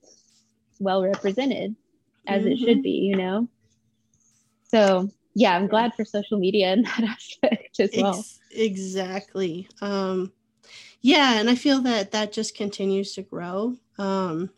[0.79, 1.75] well represented
[2.27, 2.53] as mm-hmm.
[2.53, 2.83] it should mm-hmm.
[2.83, 3.49] be, you know?
[4.65, 8.19] So, yeah, I'm glad for social media in that aspect as well.
[8.19, 9.69] Ex- exactly.
[9.81, 10.33] Um,
[11.01, 13.77] yeah, and I feel that that just continues to grow.
[13.99, 14.51] Um,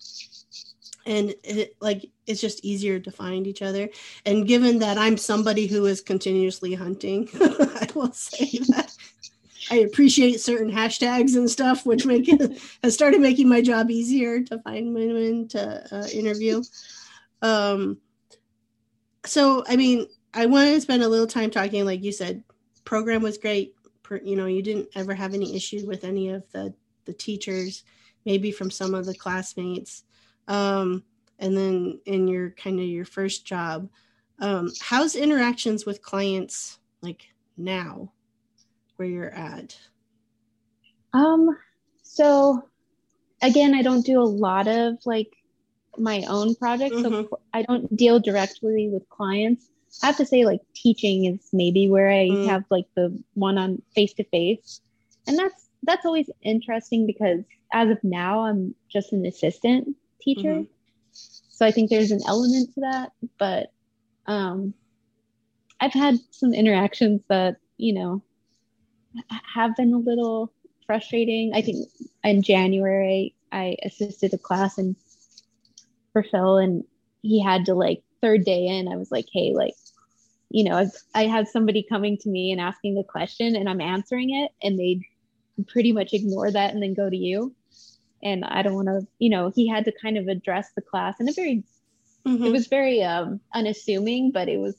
[1.07, 3.89] and it like it's just easier to find each other
[4.27, 8.95] and given that i'm somebody who is continuously hunting i will say that
[9.71, 14.43] i appreciate certain hashtags and stuff which make it has started making my job easier
[14.43, 16.62] to find women to uh, interview.
[17.43, 17.99] Um
[19.27, 22.43] so i mean i wanted to spend a little time talking like you said
[22.85, 23.75] program was great.
[24.25, 27.85] You know you didn't ever have any issues with any of the the teachers
[28.27, 30.03] maybe from some of the classmates.
[30.49, 31.05] Um,
[31.39, 33.89] and then in your kind of your first job
[34.41, 38.12] um, how's interactions with clients like now
[39.01, 39.77] where you're at
[41.15, 41.57] um
[42.03, 42.63] so
[43.43, 45.33] again i don't do a lot of like
[45.99, 47.23] my own projects mm-hmm.
[47.29, 49.71] so i don't deal directly with clients
[50.03, 52.47] i have to say like teaching is maybe where i mm.
[52.47, 54.81] have like the one on face to face
[55.27, 57.41] and that's that's always interesting because
[57.73, 60.55] as of now i'm just an assistant teacher.
[60.55, 60.73] Mm-hmm.
[61.13, 63.73] So I think there's an element to that, but
[64.27, 64.75] um,
[65.81, 68.23] I've had some interactions that, you know,
[69.55, 70.53] have been a little
[70.87, 71.53] frustrating.
[71.55, 71.89] I think
[72.25, 74.97] in January, I assisted a class and
[76.13, 76.85] for Phil, and
[77.23, 79.75] he had to like third day in, I was like, hey, like,
[80.51, 83.81] you know, I've, I have somebody coming to me and asking a question and I'm
[83.81, 85.07] answering it, and they
[85.69, 87.55] pretty much ignore that and then go to you
[88.23, 91.21] and I don't want to, you know, he had to kind of address the class
[91.21, 91.63] in a very,
[92.27, 92.45] mm-hmm.
[92.45, 94.77] it was very um, unassuming, but it was,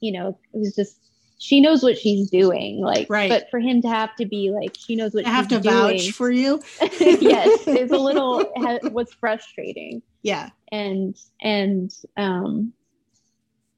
[0.00, 0.98] you know, it was just
[1.42, 3.30] she knows what she's doing, like, right.
[3.30, 5.74] But for him to have to be like, she knows what I have to doing,
[5.74, 6.62] vouch for you.
[6.80, 8.52] yes, it's a little
[8.92, 10.02] was frustrating.
[10.22, 12.74] Yeah, and and um,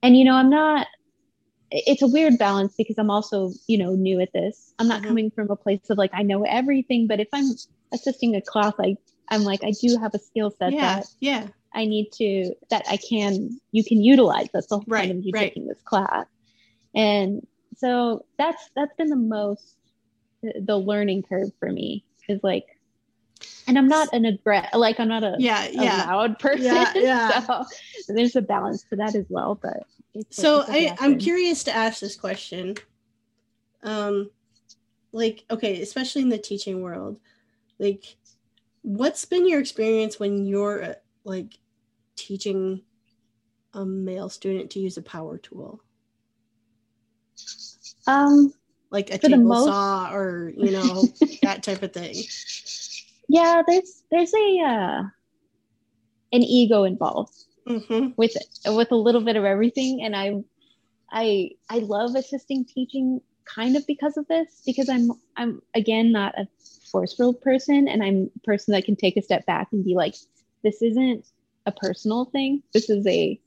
[0.02, 0.88] and you know, I'm not
[1.70, 4.74] it's a weird balance because I'm also, you know, new at this.
[4.80, 5.08] I'm not mm-hmm.
[5.08, 7.46] coming from a place of like I know everything, but if I'm
[7.92, 8.96] assisting a class, I
[9.28, 12.82] I'm like I do have a skill set yeah, that yeah I need to that
[12.90, 14.48] I can you can utilize.
[14.52, 15.42] That's the whole right, point of you right.
[15.42, 16.26] taking this class,
[16.92, 17.46] and
[17.76, 19.76] so that's that's been the most
[20.42, 22.66] the learning curve for me is like
[23.66, 26.04] and I'm not an aggressive, like I'm not a, yeah, yeah.
[26.06, 26.64] loud person.
[26.64, 27.40] Yeah, yeah.
[27.40, 27.64] so
[28.08, 29.58] there's a balance to that as well.
[29.60, 29.84] But
[30.30, 32.76] so I, I'm curious to ask this question.
[33.82, 34.30] Um,
[35.12, 37.18] like, okay, especially in the teaching world,
[37.78, 38.16] like,
[38.82, 40.94] what's been your experience when you're uh,
[41.24, 41.58] like
[42.16, 42.82] teaching
[43.74, 45.82] a male student to use a power tool?
[48.06, 48.52] Um,
[48.90, 49.66] like a table most...
[49.66, 51.04] saw or you know
[51.42, 52.16] that type of thing.
[53.28, 55.02] Yeah, there's there's a uh,
[56.32, 57.34] an ego involved
[57.66, 58.08] mm-hmm.
[58.16, 58.36] with
[58.66, 60.42] with a little bit of everything, and I
[61.10, 66.38] I I love assisting teaching kind of because of this because I'm I'm again not
[66.38, 66.46] a
[66.90, 70.14] forceful person and I'm a person that can take a step back and be like
[70.62, 71.26] this isn't
[71.66, 73.40] a personal thing this is a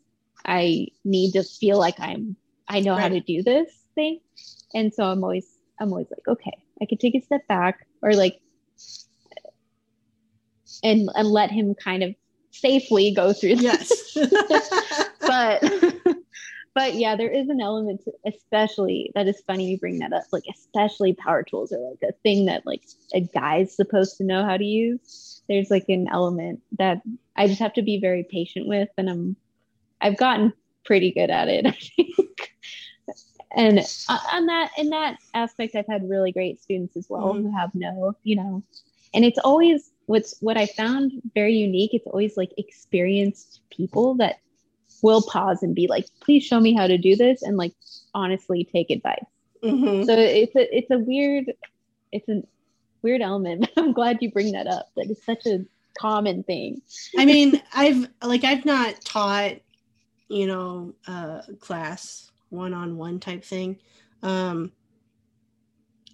[0.45, 2.35] I need to feel like I'm
[2.67, 3.01] I know right.
[3.01, 4.19] how to do this thing
[4.73, 5.47] and so I'm always
[5.79, 8.39] I'm always like okay I could take a step back or like
[10.83, 12.15] and and let him kind of
[12.51, 14.15] safely go through this.
[14.15, 15.07] Yes.
[15.21, 15.63] but
[16.73, 20.23] but yeah, there is an element, to, especially that is funny you bring that up.
[20.31, 22.83] Like especially power tools are like a thing that like
[23.13, 25.41] a guy's supposed to know how to use.
[25.47, 27.01] There's like an element that
[27.35, 29.35] I just have to be very patient with, and I'm
[30.01, 30.53] I've gotten
[30.85, 31.65] pretty good at it.
[31.67, 32.54] I think.
[33.55, 33.79] And
[34.31, 37.43] on that in that aspect, I've had really great students as well mm-hmm.
[37.43, 38.63] who have no, you know,
[39.13, 41.93] and it's always what's what I found very unique.
[41.93, 44.39] It's always like experienced people that
[45.01, 47.73] will pause and be like, please show me how to do this and like
[48.13, 49.25] honestly take advice.
[49.63, 50.03] Mm-hmm.
[50.03, 51.53] So it's a it's a weird
[52.11, 52.43] it's a
[53.01, 53.69] weird element.
[53.77, 54.89] I'm glad you bring that up.
[54.97, 55.65] That is such a
[55.97, 56.81] common thing.
[57.17, 59.53] I mean, I've like I've not taught,
[60.27, 63.79] you know, uh class one-on-one type thing.
[64.21, 64.71] Um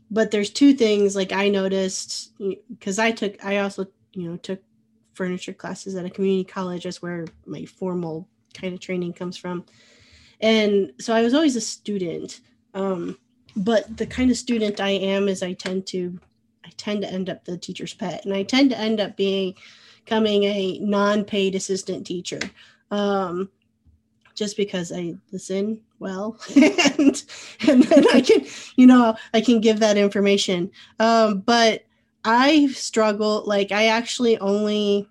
[0.09, 2.33] but there's two things like I noticed
[2.69, 4.61] because I took I also, you know, took
[5.13, 6.83] furniture classes at a community college.
[6.83, 9.65] That's where my formal kind of training comes from.
[10.41, 12.41] And so I was always a student.
[12.73, 13.17] Um,
[13.55, 16.19] but the kind of student I am is I tend to
[16.65, 19.55] I tend to end up the teacher's pet and I tend to end up being
[20.03, 22.39] becoming a non-paid assistant teacher.
[22.89, 23.49] Um,
[24.35, 27.23] just because I listen well and
[27.67, 28.45] and then I can,
[28.75, 30.71] you know, I can give that information.
[30.99, 31.85] Um, but
[32.25, 35.07] I struggle like I actually only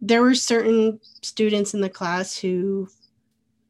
[0.00, 2.88] there were certain students in the class who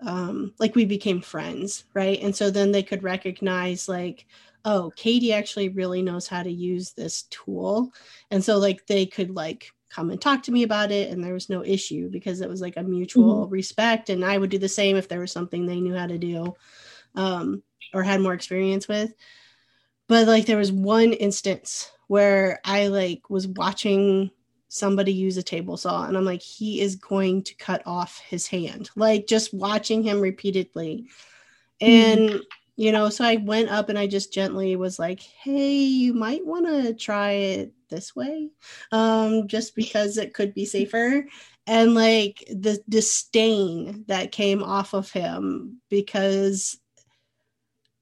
[0.02, 2.20] um, like we became friends, right?
[2.22, 4.26] And so then they could recognize like,
[4.64, 7.92] oh, Katie actually really knows how to use this tool.
[8.30, 11.34] And so like they could like come and talk to me about it and there
[11.34, 13.52] was no issue because it was like a mutual mm-hmm.
[13.52, 16.18] respect and I would do the same if there was something they knew how to
[16.18, 16.54] do
[17.16, 17.62] um,
[17.92, 19.12] or had more experience with.
[20.08, 24.30] But like there was one instance where I like was watching
[24.72, 28.46] somebody use a table saw and i'm like he is going to cut off his
[28.46, 31.08] hand like just watching him repeatedly
[31.80, 32.42] and mm.
[32.80, 36.44] You know so i went up and i just gently was like hey you might
[36.46, 38.48] want to try it this way
[38.92, 41.26] um just because it could be safer.
[41.66, 46.78] And like the disdain that came off of him because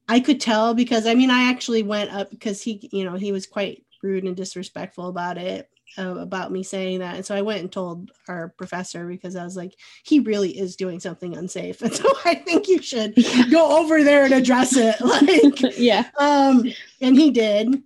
[0.07, 3.31] I could tell because I mean I actually went up because he you know he
[3.31, 7.15] was quite rude and disrespectful about it uh, about me saying that.
[7.15, 10.75] And so I went and told our professor because I was like, he really is
[10.75, 11.81] doing something unsafe.
[11.89, 13.15] And so I think you should
[13.51, 14.95] go over there and address it.
[15.09, 16.09] Like, yeah.
[16.19, 16.71] Um,
[17.01, 17.83] and he did,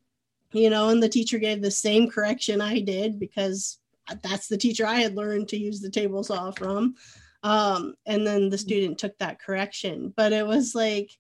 [0.52, 3.80] you know, and the teacher gave the same correction I did because
[4.22, 6.96] that's the teacher I had learned to use the table saw from.
[7.44, 10.14] Um, and then the student took that correction.
[10.16, 11.12] But it was like,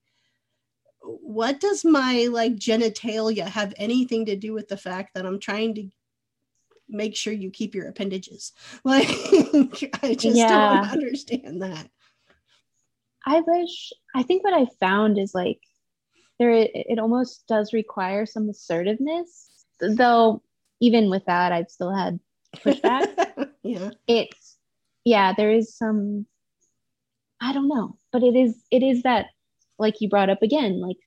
[1.03, 5.75] what does my like genitalia have anything to do with the fact that I'm trying
[5.75, 5.89] to
[6.93, 8.53] make sure you keep your appendages.
[8.83, 9.07] Like
[10.03, 10.81] I just yeah.
[10.81, 11.89] don't understand that.
[13.25, 15.59] I wish I think what I found is like
[16.39, 19.65] there it almost does require some assertiveness.
[19.79, 20.41] Though
[20.79, 22.19] even with that I've still had
[22.57, 23.49] pushback.
[23.63, 23.91] yeah.
[24.07, 24.57] It's
[25.05, 26.25] yeah, there is some
[27.41, 29.27] I don't know, but it is it is that
[29.77, 30.97] like you brought up again, like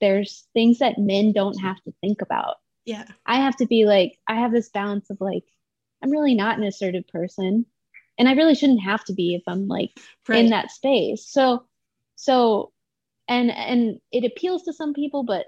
[0.00, 4.18] there's things that men don't have to think about yeah i have to be like
[4.26, 5.44] i have this balance of like
[6.02, 7.66] i'm really not an assertive person
[8.18, 9.90] and i really shouldn't have to be if i'm like
[10.28, 10.44] right.
[10.44, 11.64] in that space so
[12.16, 12.72] so
[13.28, 15.46] and and it appeals to some people but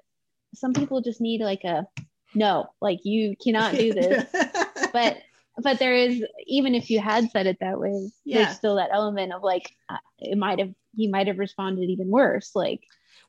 [0.54, 1.86] some people just need like a
[2.34, 4.24] no like you cannot do this
[4.92, 5.18] but
[5.58, 8.44] but there is even if you had said it that way yeah.
[8.44, 12.08] there's still that element of like uh, it might have he might have responded even
[12.08, 12.80] worse like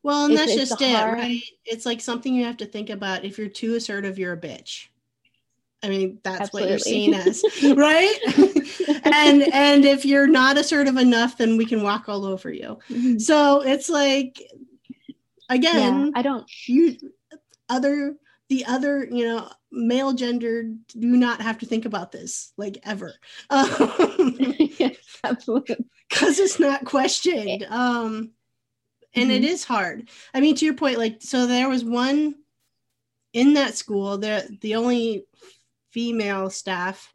[0.03, 1.13] well, and that's just it, hard...
[1.19, 1.41] right?
[1.65, 3.25] It's like something you have to think about.
[3.25, 4.87] If you're too assertive, you're a bitch.
[5.83, 6.61] I mean, that's Absolutely.
[6.61, 7.43] what you're seen as,
[7.75, 8.17] right?
[9.03, 12.79] and and if you're not assertive enough, then we can walk all over you.
[12.89, 13.19] Mm-hmm.
[13.19, 14.41] So it's like,
[15.49, 16.49] again, yeah, I don't.
[16.67, 16.97] You
[17.69, 18.15] other
[18.49, 23.13] the other, you know, male gender do not have to think about this like ever.
[23.49, 24.35] Um,
[24.79, 25.77] yes, absolutely.
[26.09, 27.65] Because it's not questioned.
[27.69, 28.31] Um,
[29.17, 29.43] and mm-hmm.
[29.43, 30.09] it is hard.
[30.33, 32.35] I mean to your point like so there was one
[33.33, 35.25] in that school the the only
[35.91, 37.13] female staff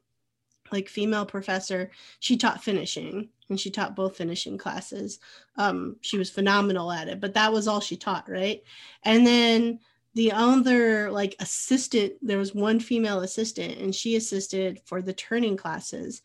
[0.71, 5.21] like female professor she taught finishing and she taught both finishing classes.
[5.57, 8.63] Um she was phenomenal at it but that was all she taught right?
[9.05, 9.79] And then
[10.15, 15.57] the other like assistant there was one female assistant and she assisted for the turning
[15.57, 16.23] classes.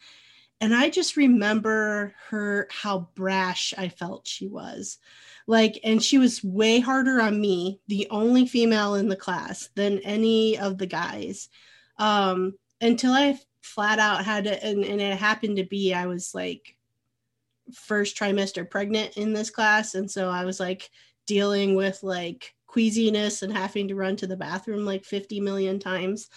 [0.59, 4.97] And i just remember her how brash i felt she was
[5.47, 9.99] like and she was way harder on me the only female in the class than
[9.99, 11.49] any of the guys.
[11.97, 16.33] Um until i flat out had to and, and it happened to be i was
[16.33, 16.77] like
[17.73, 19.95] first trimester pregnant in this class.
[19.95, 20.89] And so i was like
[21.25, 26.29] dealing with like queasiness and having to run to the bathroom like 50 million times.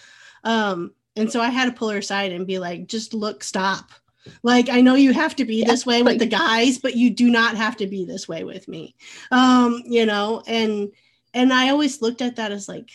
[0.43, 3.91] Um and so i had to pull her aside and be like just look stop
[4.43, 7.09] like I know you have to be yeah, this way with the guys, but you
[7.09, 8.95] do not have to be this way with me.
[9.31, 10.91] Um, you know, and
[11.33, 12.89] and I always looked at that as like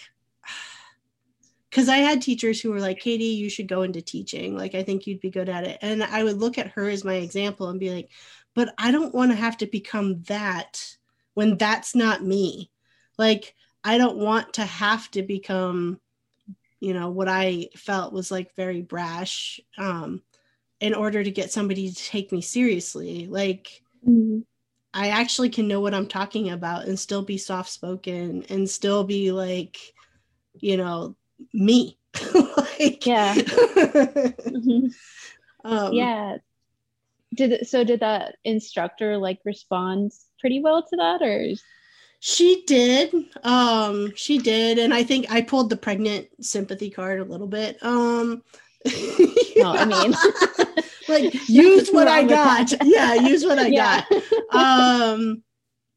[1.70, 4.56] because I had teachers who were like, Katie, you should go into teaching.
[4.56, 5.78] Like, I think you'd be good at it.
[5.82, 8.10] And I would look at her as my example and be like,
[8.54, 10.96] but I don't want to have to become that
[11.34, 12.70] when that's not me.
[13.18, 13.54] Like,
[13.84, 16.00] I don't want to have to become
[16.80, 20.22] you know what i felt was like very brash um
[20.80, 23.26] in order to get somebody to take me seriously.
[23.26, 24.40] Like mm-hmm.
[24.94, 29.04] i actually can know what i'm talking about and still be soft spoken and still
[29.04, 29.78] be like
[30.60, 31.16] you know
[31.52, 31.98] me.
[32.34, 33.34] Like yeah.
[34.46, 34.86] Mm-hmm.
[35.64, 36.36] um, yeah.
[37.34, 41.54] Did so did that instructor like respond pretty well to that or?
[42.20, 43.14] She did.
[43.42, 44.78] Um she did.
[44.78, 47.78] And i think i pulled the pregnant sympathy card a little bit.
[47.82, 48.42] Um
[49.56, 50.14] no i mean
[51.08, 52.72] like use what i got.
[52.84, 54.04] yeah use what i yeah.
[54.50, 54.54] got.
[54.54, 55.42] Um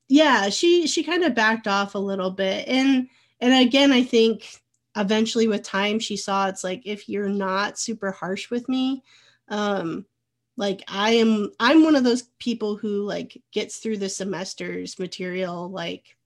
[0.07, 2.67] yeah she she kind of backed off a little bit.
[2.67, 3.07] And
[3.39, 4.61] and again i think
[4.95, 9.03] eventually with time she saw it's like if you're not super harsh with me
[9.49, 10.05] um
[10.57, 15.69] like i am i'm one of those people who like gets through the semester's material
[15.69, 16.17] like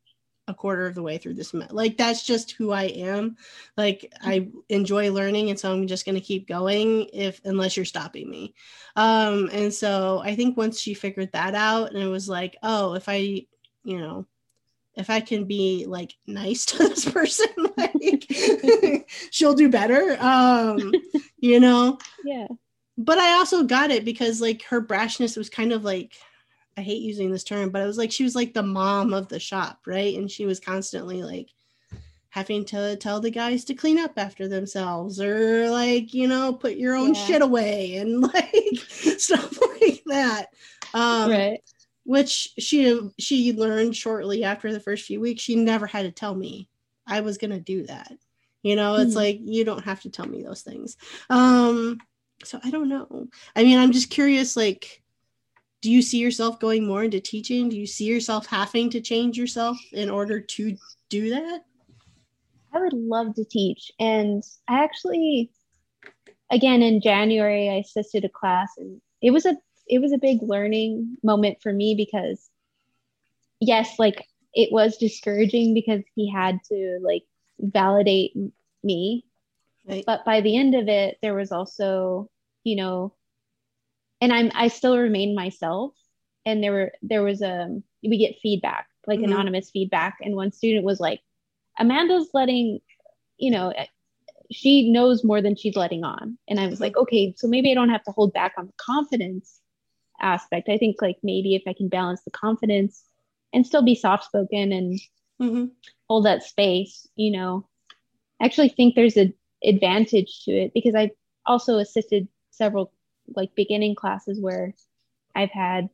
[0.47, 3.37] a quarter of the way through this like that's just who i am.
[3.77, 7.85] Like i enjoy learning and so i'm just going to keep going if unless you're
[7.85, 8.53] stopping me.
[8.95, 12.93] Um and so i think once she figured that out and it was like oh
[12.93, 13.45] if i
[13.83, 14.25] you know
[14.95, 18.25] if i can be like nice to this person like
[19.31, 20.91] she'll do better um
[21.43, 21.97] you know?
[22.23, 22.47] Yeah.
[22.97, 26.13] But I also got it because like her brashness was kind of like
[26.77, 29.27] I hate using this term, but it was like she was like the mom of
[29.27, 30.15] the shop, right?
[30.17, 31.49] And she was constantly like
[32.33, 36.77] having to tell the guys to clean up after themselves or like, you know, put
[36.77, 37.25] your own yeah.
[37.25, 40.47] shit away and like stuff like that.
[40.95, 41.59] Um right.
[42.05, 45.43] which she she learned shortly after the first few weeks.
[45.43, 46.67] She never had to tell me
[47.05, 48.11] I was gonna do that.
[48.63, 49.17] You know, it's mm-hmm.
[49.17, 50.97] like you don't have to tell me those things.
[51.29, 51.99] Um
[52.43, 53.27] so I don't know.
[53.55, 55.02] I mean, I'm just curious like
[55.83, 57.67] do you see yourself going more into teaching?
[57.67, 60.77] Do you see yourself having to change yourself in order to
[61.09, 61.65] do that?
[62.73, 63.91] I would love to teach.
[63.99, 65.51] And I actually
[66.49, 70.41] again in January I assisted a class and it was a it was a big
[70.41, 72.49] learning moment for me because
[73.59, 77.23] yes, like it was discouraging because he had to like
[77.59, 78.31] validate
[78.83, 79.25] me.
[79.85, 80.05] Right.
[80.07, 82.29] But by the end of it, there was also
[82.63, 83.13] you know,
[84.23, 85.93] and I'm I still remain myself.
[86.45, 89.31] And there were there was a we get feedback like mm-hmm.
[89.31, 91.19] anonymous feedback, and one student was like,
[91.77, 92.79] Amanda's letting,
[93.37, 93.87] you know, eh,
[94.49, 96.37] she knows more than she's letting on.
[96.47, 98.73] And I was like, okay, so maybe I don't have to hold back on the
[98.77, 99.59] confidence
[100.21, 100.69] aspect.
[100.69, 103.03] I think like maybe if I can balance the confidence
[103.51, 104.99] and still be soft spoken and
[105.41, 105.65] mm-hmm.
[106.07, 107.67] hold that space, you know,
[108.39, 109.33] I actually think there's a
[109.65, 111.11] advantage to it because I
[111.45, 112.93] also assisted several
[113.35, 114.73] like beginning classes where
[115.35, 115.89] I've had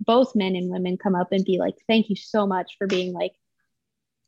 [0.00, 3.12] both men and women come up and be like, thank you so much for being
[3.12, 3.32] like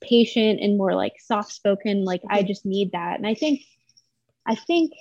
[0.00, 2.04] patient and more like soft spoken.
[2.04, 3.18] Like, I just need that.
[3.18, 3.62] And I think,
[4.46, 4.92] I think,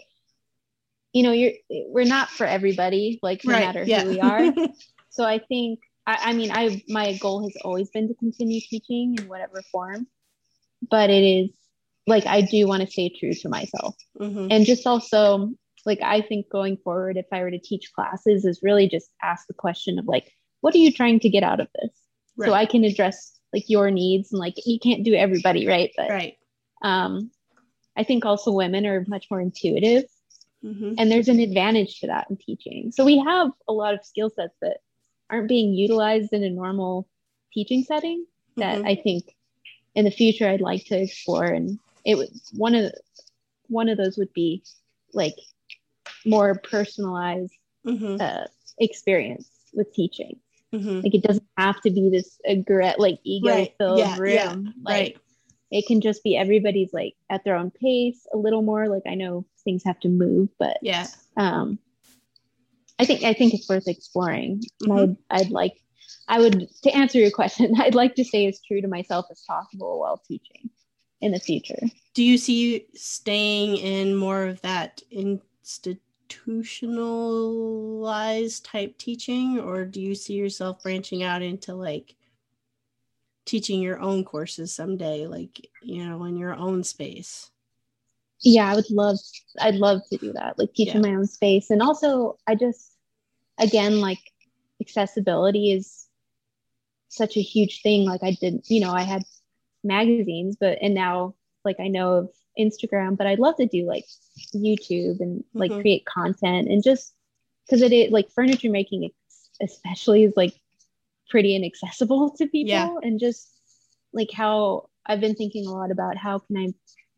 [1.14, 3.66] you know, you're, we're not for everybody, like, no right.
[3.66, 4.04] matter yeah.
[4.04, 4.54] who we are.
[5.10, 9.16] so I think, I, I mean, I, my goal has always been to continue teaching
[9.20, 10.08] in whatever form,
[10.88, 11.50] but it is
[12.06, 14.48] like, I do want to stay true to myself mm-hmm.
[14.52, 15.52] and just also
[15.86, 19.48] like I think going forward, if I were to teach classes, is really just ask
[19.48, 21.92] the question of like, what are you trying to get out of this?
[22.38, 22.48] Right.
[22.48, 25.92] So I can address like your needs and like you can't do everybody, right?
[25.98, 26.38] But right.
[26.82, 27.32] um
[27.98, 30.04] I think also women are much more intuitive.
[30.64, 30.96] Mm-hmm.
[30.98, 32.92] And there's an advantage to that in teaching.
[32.92, 34.78] So we have a lot of skill sets that
[35.30, 37.08] aren't being utilized in a normal
[37.54, 38.26] teaching setting
[38.58, 38.88] that mm-hmm.
[38.88, 39.24] I think
[39.96, 41.46] in the future I'd like to explore.
[41.46, 42.92] And it was one of
[43.68, 44.64] one of those would be
[45.14, 45.36] like
[46.26, 47.54] more personalized
[47.86, 48.18] mm-hmm.
[48.20, 48.46] uh,
[48.80, 50.40] experience with teaching.
[50.74, 51.02] Mm-hmm.
[51.02, 54.08] Like it doesn't have to be this aggressive, like ego filled right.
[54.08, 54.66] yeah, room.
[54.66, 54.72] Yeah.
[54.84, 55.18] Like right.
[55.72, 58.88] it can just be everybody's like at their own pace a little more.
[58.88, 61.08] Like I know things have to move, but yeah.
[61.38, 61.80] Um,
[63.00, 64.62] I think I think it's worth exploring.
[64.84, 65.14] Mm-hmm.
[65.32, 65.74] I'd, I'd like
[66.28, 67.74] I would to answer your question.
[67.80, 70.70] I'd like to stay as true to myself as possible while teaching
[71.22, 71.80] in the future.
[72.14, 76.02] Do you see you staying in more of that institute?
[76.30, 82.16] Institutionalized type teaching or do you see yourself branching out into like
[83.46, 87.50] teaching your own courses someday like you know in your own space?
[88.42, 89.18] Yeah i would love
[89.62, 90.96] i'd love to do that like teach yeah.
[90.96, 91.72] in my own space.
[91.72, 92.94] And also i just
[93.58, 94.20] again like
[94.82, 96.08] accessibility is
[97.10, 98.06] such a huge thing.
[98.06, 99.24] Like i didn't you know i had
[99.84, 104.06] magazines but and now like i know of Instagram, but I'd love to do like
[104.56, 105.82] YouTube and like mm-hmm.
[105.82, 107.14] create content and just
[107.66, 109.10] because it is like furniture making,
[109.62, 110.54] especially is like
[111.30, 112.72] pretty inaccessible to people.
[112.72, 112.96] Yeah.
[113.02, 113.50] And just
[114.14, 116.68] like how I've been thinking a lot about how can I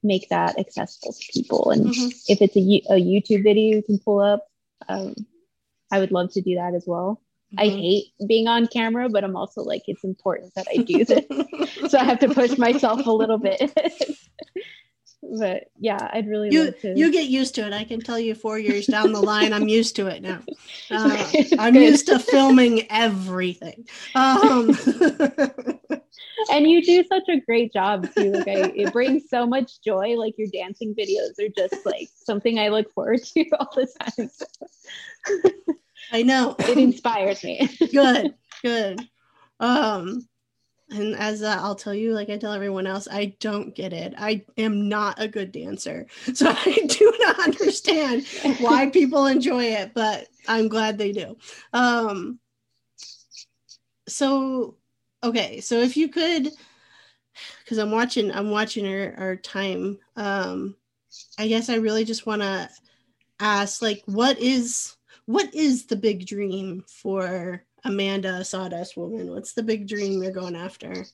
[0.03, 1.71] make that accessible to people.
[1.71, 2.09] And mm-hmm.
[2.27, 4.45] if it's a, a YouTube video you can pull up,
[4.89, 5.13] um,
[5.91, 7.21] I would love to do that as well.
[7.53, 7.59] Mm-hmm.
[7.59, 11.25] I hate being on camera, but I'm also like, it's important that I do this.
[11.91, 13.77] so I have to push myself a little bit.
[15.21, 16.97] but yeah, I'd really you, to...
[16.97, 17.73] You get used to it.
[17.73, 20.39] I can tell you four years down the line, I'm used to it now.
[20.93, 21.25] Uh,
[21.57, 23.87] I'm used to filming everything.
[24.13, 24.77] Um,
[26.51, 28.33] and you do such a great job too.
[28.33, 30.17] Like I, it brings so much joy.
[30.17, 34.29] Like your dancing videos are just like something I look forward to all the time.
[36.11, 37.69] I know it inspires me.
[37.93, 38.99] good, good.
[39.61, 40.27] Um,
[40.91, 44.13] and as uh, I'll tell you, like I tell everyone else, I don't get it.
[44.17, 48.25] I am not a good dancer, so I do not understand
[48.59, 49.93] why people enjoy it.
[49.93, 51.37] But I'm glad they do.
[51.73, 52.39] Um,
[54.07, 54.75] so
[55.23, 56.49] okay so if you could
[57.63, 60.75] because i'm watching i'm watching our, our time um
[61.37, 62.69] i guess i really just want to
[63.39, 69.63] ask like what is what is the big dream for amanda sawdust woman what's the
[69.63, 71.05] big dream you're going after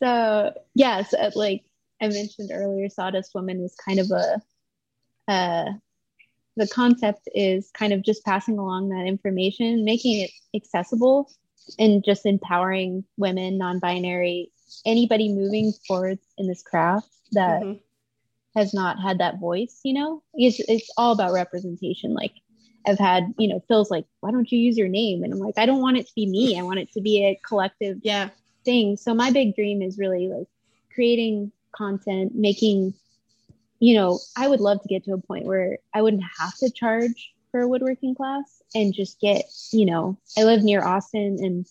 [0.00, 1.64] so yes uh, like
[2.00, 4.40] i mentioned earlier sawdust woman was kind of a
[5.32, 5.64] uh
[6.56, 11.30] the concept is kind of just passing along that information making it accessible
[11.78, 14.50] and just empowering women, non-binary,
[14.84, 18.58] anybody moving forward in this craft that mm-hmm.
[18.58, 20.22] has not had that voice, you know?
[20.34, 22.14] It's it's all about representation.
[22.14, 22.32] Like
[22.86, 25.22] I've had, you know, Phil's like, why don't you use your name?
[25.22, 26.58] And I'm like, I don't want it to be me.
[26.58, 28.30] I want it to be a collective yeah.
[28.64, 28.96] thing.
[28.96, 30.48] So my big dream is really like
[30.94, 32.94] creating content, making,
[33.78, 36.70] you know, I would love to get to a point where I wouldn't have to
[36.70, 41.66] charge for a woodworking class and just get, you know, I live near Austin and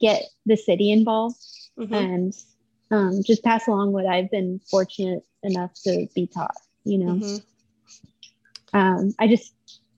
[0.00, 1.38] get the city involved
[1.78, 1.94] mm-hmm.
[1.94, 2.34] and
[2.90, 7.14] um, just pass along what I've been fortunate enough to be taught, you know.
[7.14, 8.76] Mm-hmm.
[8.78, 9.52] Um, I just,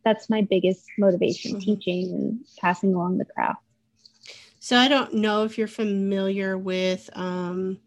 [0.09, 1.61] that's my biggest motivation mm-hmm.
[1.61, 3.63] teaching and passing along the craft.
[4.61, 7.79] So I don't know if you're familiar with, um,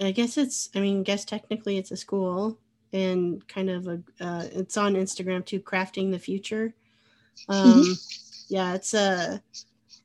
[0.00, 2.58] I guess it's, I mean, guess technically it's a school
[2.92, 6.74] and kind of a uh, it's on Instagram too, crafting the future.
[7.48, 7.92] Um, mm-hmm.
[8.48, 9.42] Yeah, it's a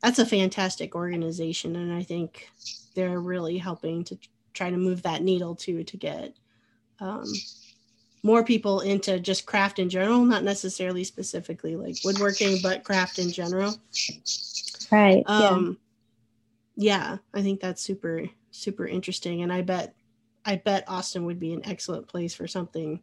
[0.02, 2.48] that's a fantastic organization, and I think
[2.94, 4.18] they're really helping to
[4.52, 6.36] try to move that needle too to get
[7.00, 7.24] um,
[8.24, 13.30] more people into just craft in general, not necessarily specifically like woodworking, but craft in
[13.30, 13.74] general.
[14.90, 15.22] Right.
[15.26, 15.76] Um,
[16.74, 16.96] yeah.
[17.10, 19.94] yeah, I think that's super super interesting, and I bet
[20.44, 22.98] I bet Austin would be an excellent place for something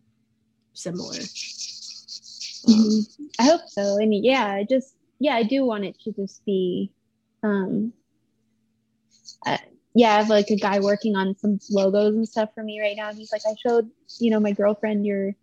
[0.73, 1.13] similar.
[2.67, 3.23] Mm-hmm.
[3.39, 3.97] I hope so.
[3.97, 6.91] And yeah, I just yeah, I do want it to just be
[7.43, 7.93] um
[9.93, 12.95] yeah, I have like a guy working on some logos and stuff for me right
[12.95, 13.09] now.
[13.09, 13.89] And he's like, I showed,
[14.19, 15.33] you know, my girlfriend your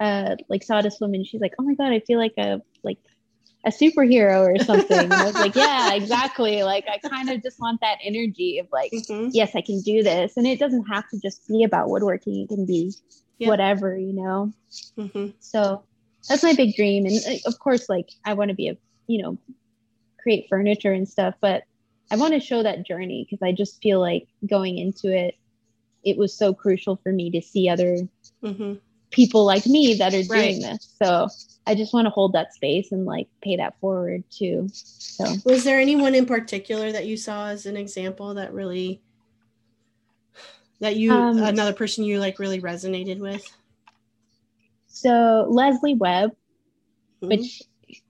[0.00, 1.24] uh like sawdust woman.
[1.24, 2.98] She's like, Oh my god, I feel like a like
[3.66, 5.10] a superhero or something.
[5.10, 6.62] I was like, yeah, exactly.
[6.62, 9.28] Like I kind of just want that energy of like, mm-hmm.
[9.32, 10.36] yes, I can do this.
[10.36, 12.42] And it doesn't have to just be about woodworking.
[12.42, 12.92] It can be
[13.38, 13.48] yeah.
[13.48, 14.52] whatever, you know?
[14.98, 15.28] Mm-hmm.
[15.40, 15.82] So
[16.28, 17.06] that's my big dream.
[17.06, 18.76] And uh, of course, like I want to be a,
[19.06, 19.38] you know,
[20.22, 21.64] create furniture and stuff, but
[22.10, 25.36] I want to show that journey because I just feel like going into it,
[26.04, 27.98] it was so crucial for me to see other
[28.42, 28.74] mm-hmm.
[29.10, 30.72] people like me that are doing right.
[30.72, 30.94] this.
[31.02, 31.28] So
[31.66, 34.68] I just want to hold that space and like pay that forward too.
[34.72, 39.00] So was there anyone in particular that you saw as an example that really
[40.80, 43.44] that you um, another person you like really resonated with?
[44.88, 47.28] So Leslie Webb, mm-hmm.
[47.28, 47.62] which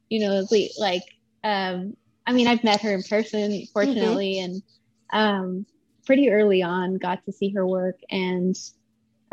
[0.08, 0.44] you know,
[0.78, 1.02] like
[1.44, 4.52] um I mean I've met her in person fortunately mm-hmm.
[4.52, 4.62] and
[5.12, 5.66] um
[6.06, 8.56] pretty early on got to see her work and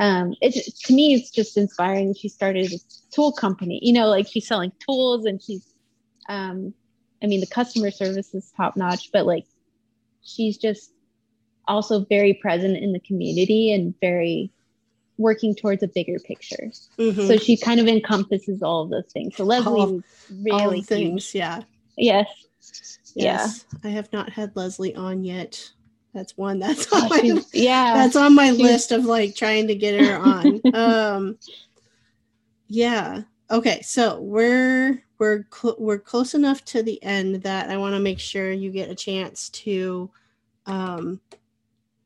[0.01, 0.53] um, it
[0.85, 2.15] to me it's just inspiring.
[2.15, 2.77] She started a
[3.11, 5.73] tool company, you know, like she's selling tools and she's,
[6.27, 6.73] um,
[7.21, 9.45] I mean, the customer service is top notch, but like
[10.23, 10.91] she's just
[11.67, 14.51] also very present in the community and very
[15.17, 16.71] working towards a bigger picture.
[16.97, 17.27] Mm-hmm.
[17.27, 19.35] So she kind of encompasses all of those things.
[19.35, 21.35] So Leslie all, really all things, huge.
[21.35, 21.61] yeah.
[21.95, 22.27] Yes.
[23.16, 23.66] Yes.
[23.84, 23.89] Yeah.
[23.89, 25.72] I have not had Leslie on yet.
[26.14, 27.93] That's one that's on oh, my yeah.
[27.93, 30.62] That's on my list of like trying to get her on.
[30.74, 31.38] um
[32.68, 33.22] yeah.
[33.49, 37.99] Okay, so we're we're cl- we're close enough to the end that I want to
[37.99, 40.09] make sure you get a chance to
[40.66, 41.20] um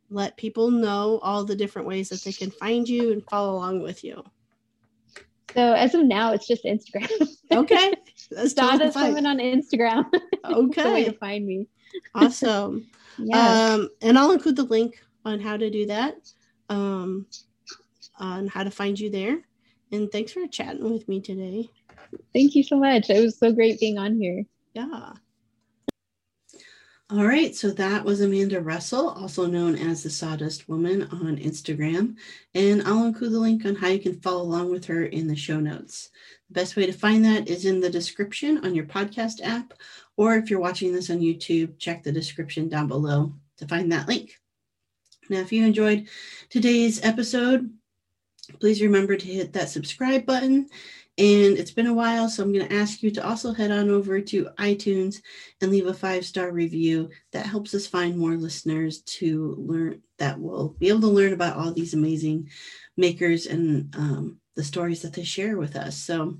[0.09, 3.81] let people know all the different ways that they can find you and follow along
[3.81, 4.23] with you.
[5.53, 7.27] So as of now, it's just Instagram.
[7.51, 7.93] Okay.
[8.31, 10.05] That's totally Women on Instagram.
[10.45, 11.05] Okay.
[11.05, 11.67] to find me.
[12.13, 12.87] awesome.
[13.17, 13.75] Yeah.
[13.75, 16.15] Um, and I'll include the link on how to do that.
[16.67, 17.27] Um,
[18.19, 19.39] on how to find you there.
[19.93, 21.69] And thanks for chatting with me today.
[22.33, 23.09] Thank you so much.
[23.09, 24.43] It was so great being on here.
[24.73, 25.13] Yeah.
[27.11, 32.15] All right, so that was Amanda Russell, also known as the Sawdust Woman on Instagram.
[32.55, 35.35] And I'll include the link on how you can follow along with her in the
[35.35, 36.09] show notes.
[36.49, 39.73] The best way to find that is in the description on your podcast app,
[40.17, 44.07] or if you're watching this on YouTube, check the description down below to find that
[44.07, 44.39] link.
[45.29, 46.07] Now, if you enjoyed
[46.49, 47.71] today's episode,
[48.59, 50.69] please remember to hit that subscribe button
[51.17, 53.89] and it's been a while, so I'm going to ask you to also head on
[53.89, 55.21] over to iTunes
[55.61, 57.09] and leave a five star review.
[57.31, 61.55] That helps us find more listeners to learn that will be able to learn about
[61.55, 62.49] all these amazing
[62.97, 65.97] makers and um, the stories that they share with us.
[65.97, 66.37] So,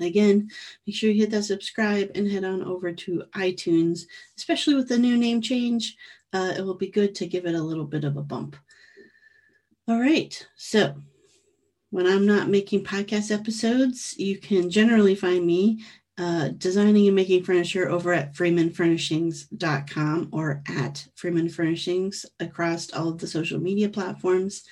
[0.00, 0.50] again,
[0.86, 4.06] make sure you hit that subscribe and head on over to iTunes,
[4.36, 5.96] especially with the new name change.
[6.32, 8.56] Uh, it will be good to give it a little bit of a bump.
[9.88, 10.94] All right, so
[11.90, 15.84] when I'm not making podcast episodes, you can generally find me
[16.18, 23.26] uh, designing and making furniture over at freemanfurnishings.com or at freemanfurnishings across all of the
[23.26, 24.62] social media platforms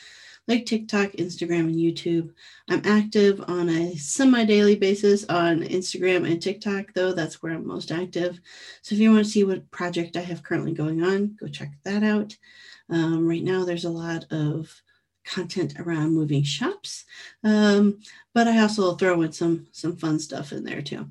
[0.49, 2.33] like TikTok, Instagram, and YouTube.
[2.69, 7.13] I'm active on a semi daily basis on Instagram and TikTok, though.
[7.13, 8.41] That's where I'm most active.
[8.83, 11.73] So if you want to see what project I have currently going on, go check
[11.85, 12.37] that out.
[12.89, 14.71] Um, right now, there's a lot of
[15.25, 17.05] content around moving shops,
[17.45, 18.01] um,
[18.35, 21.09] but I also throw in some some fun stuff in there too.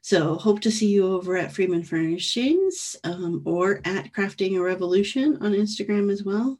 [0.00, 5.38] So hope to see you over at Freeman Furnishings um, or at Crafting a Revolution
[5.40, 6.58] on Instagram as well.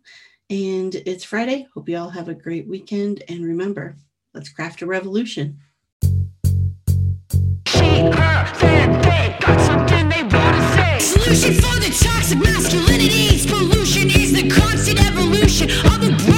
[0.50, 1.66] And it's Friday.
[1.74, 3.22] Hope you all have a great weekend.
[3.28, 3.96] And remember,
[4.34, 5.58] let's craft a revolution.
[11.00, 13.48] Solution for the toxic masculinity.
[13.48, 16.33] Pollution is the constant evolution of the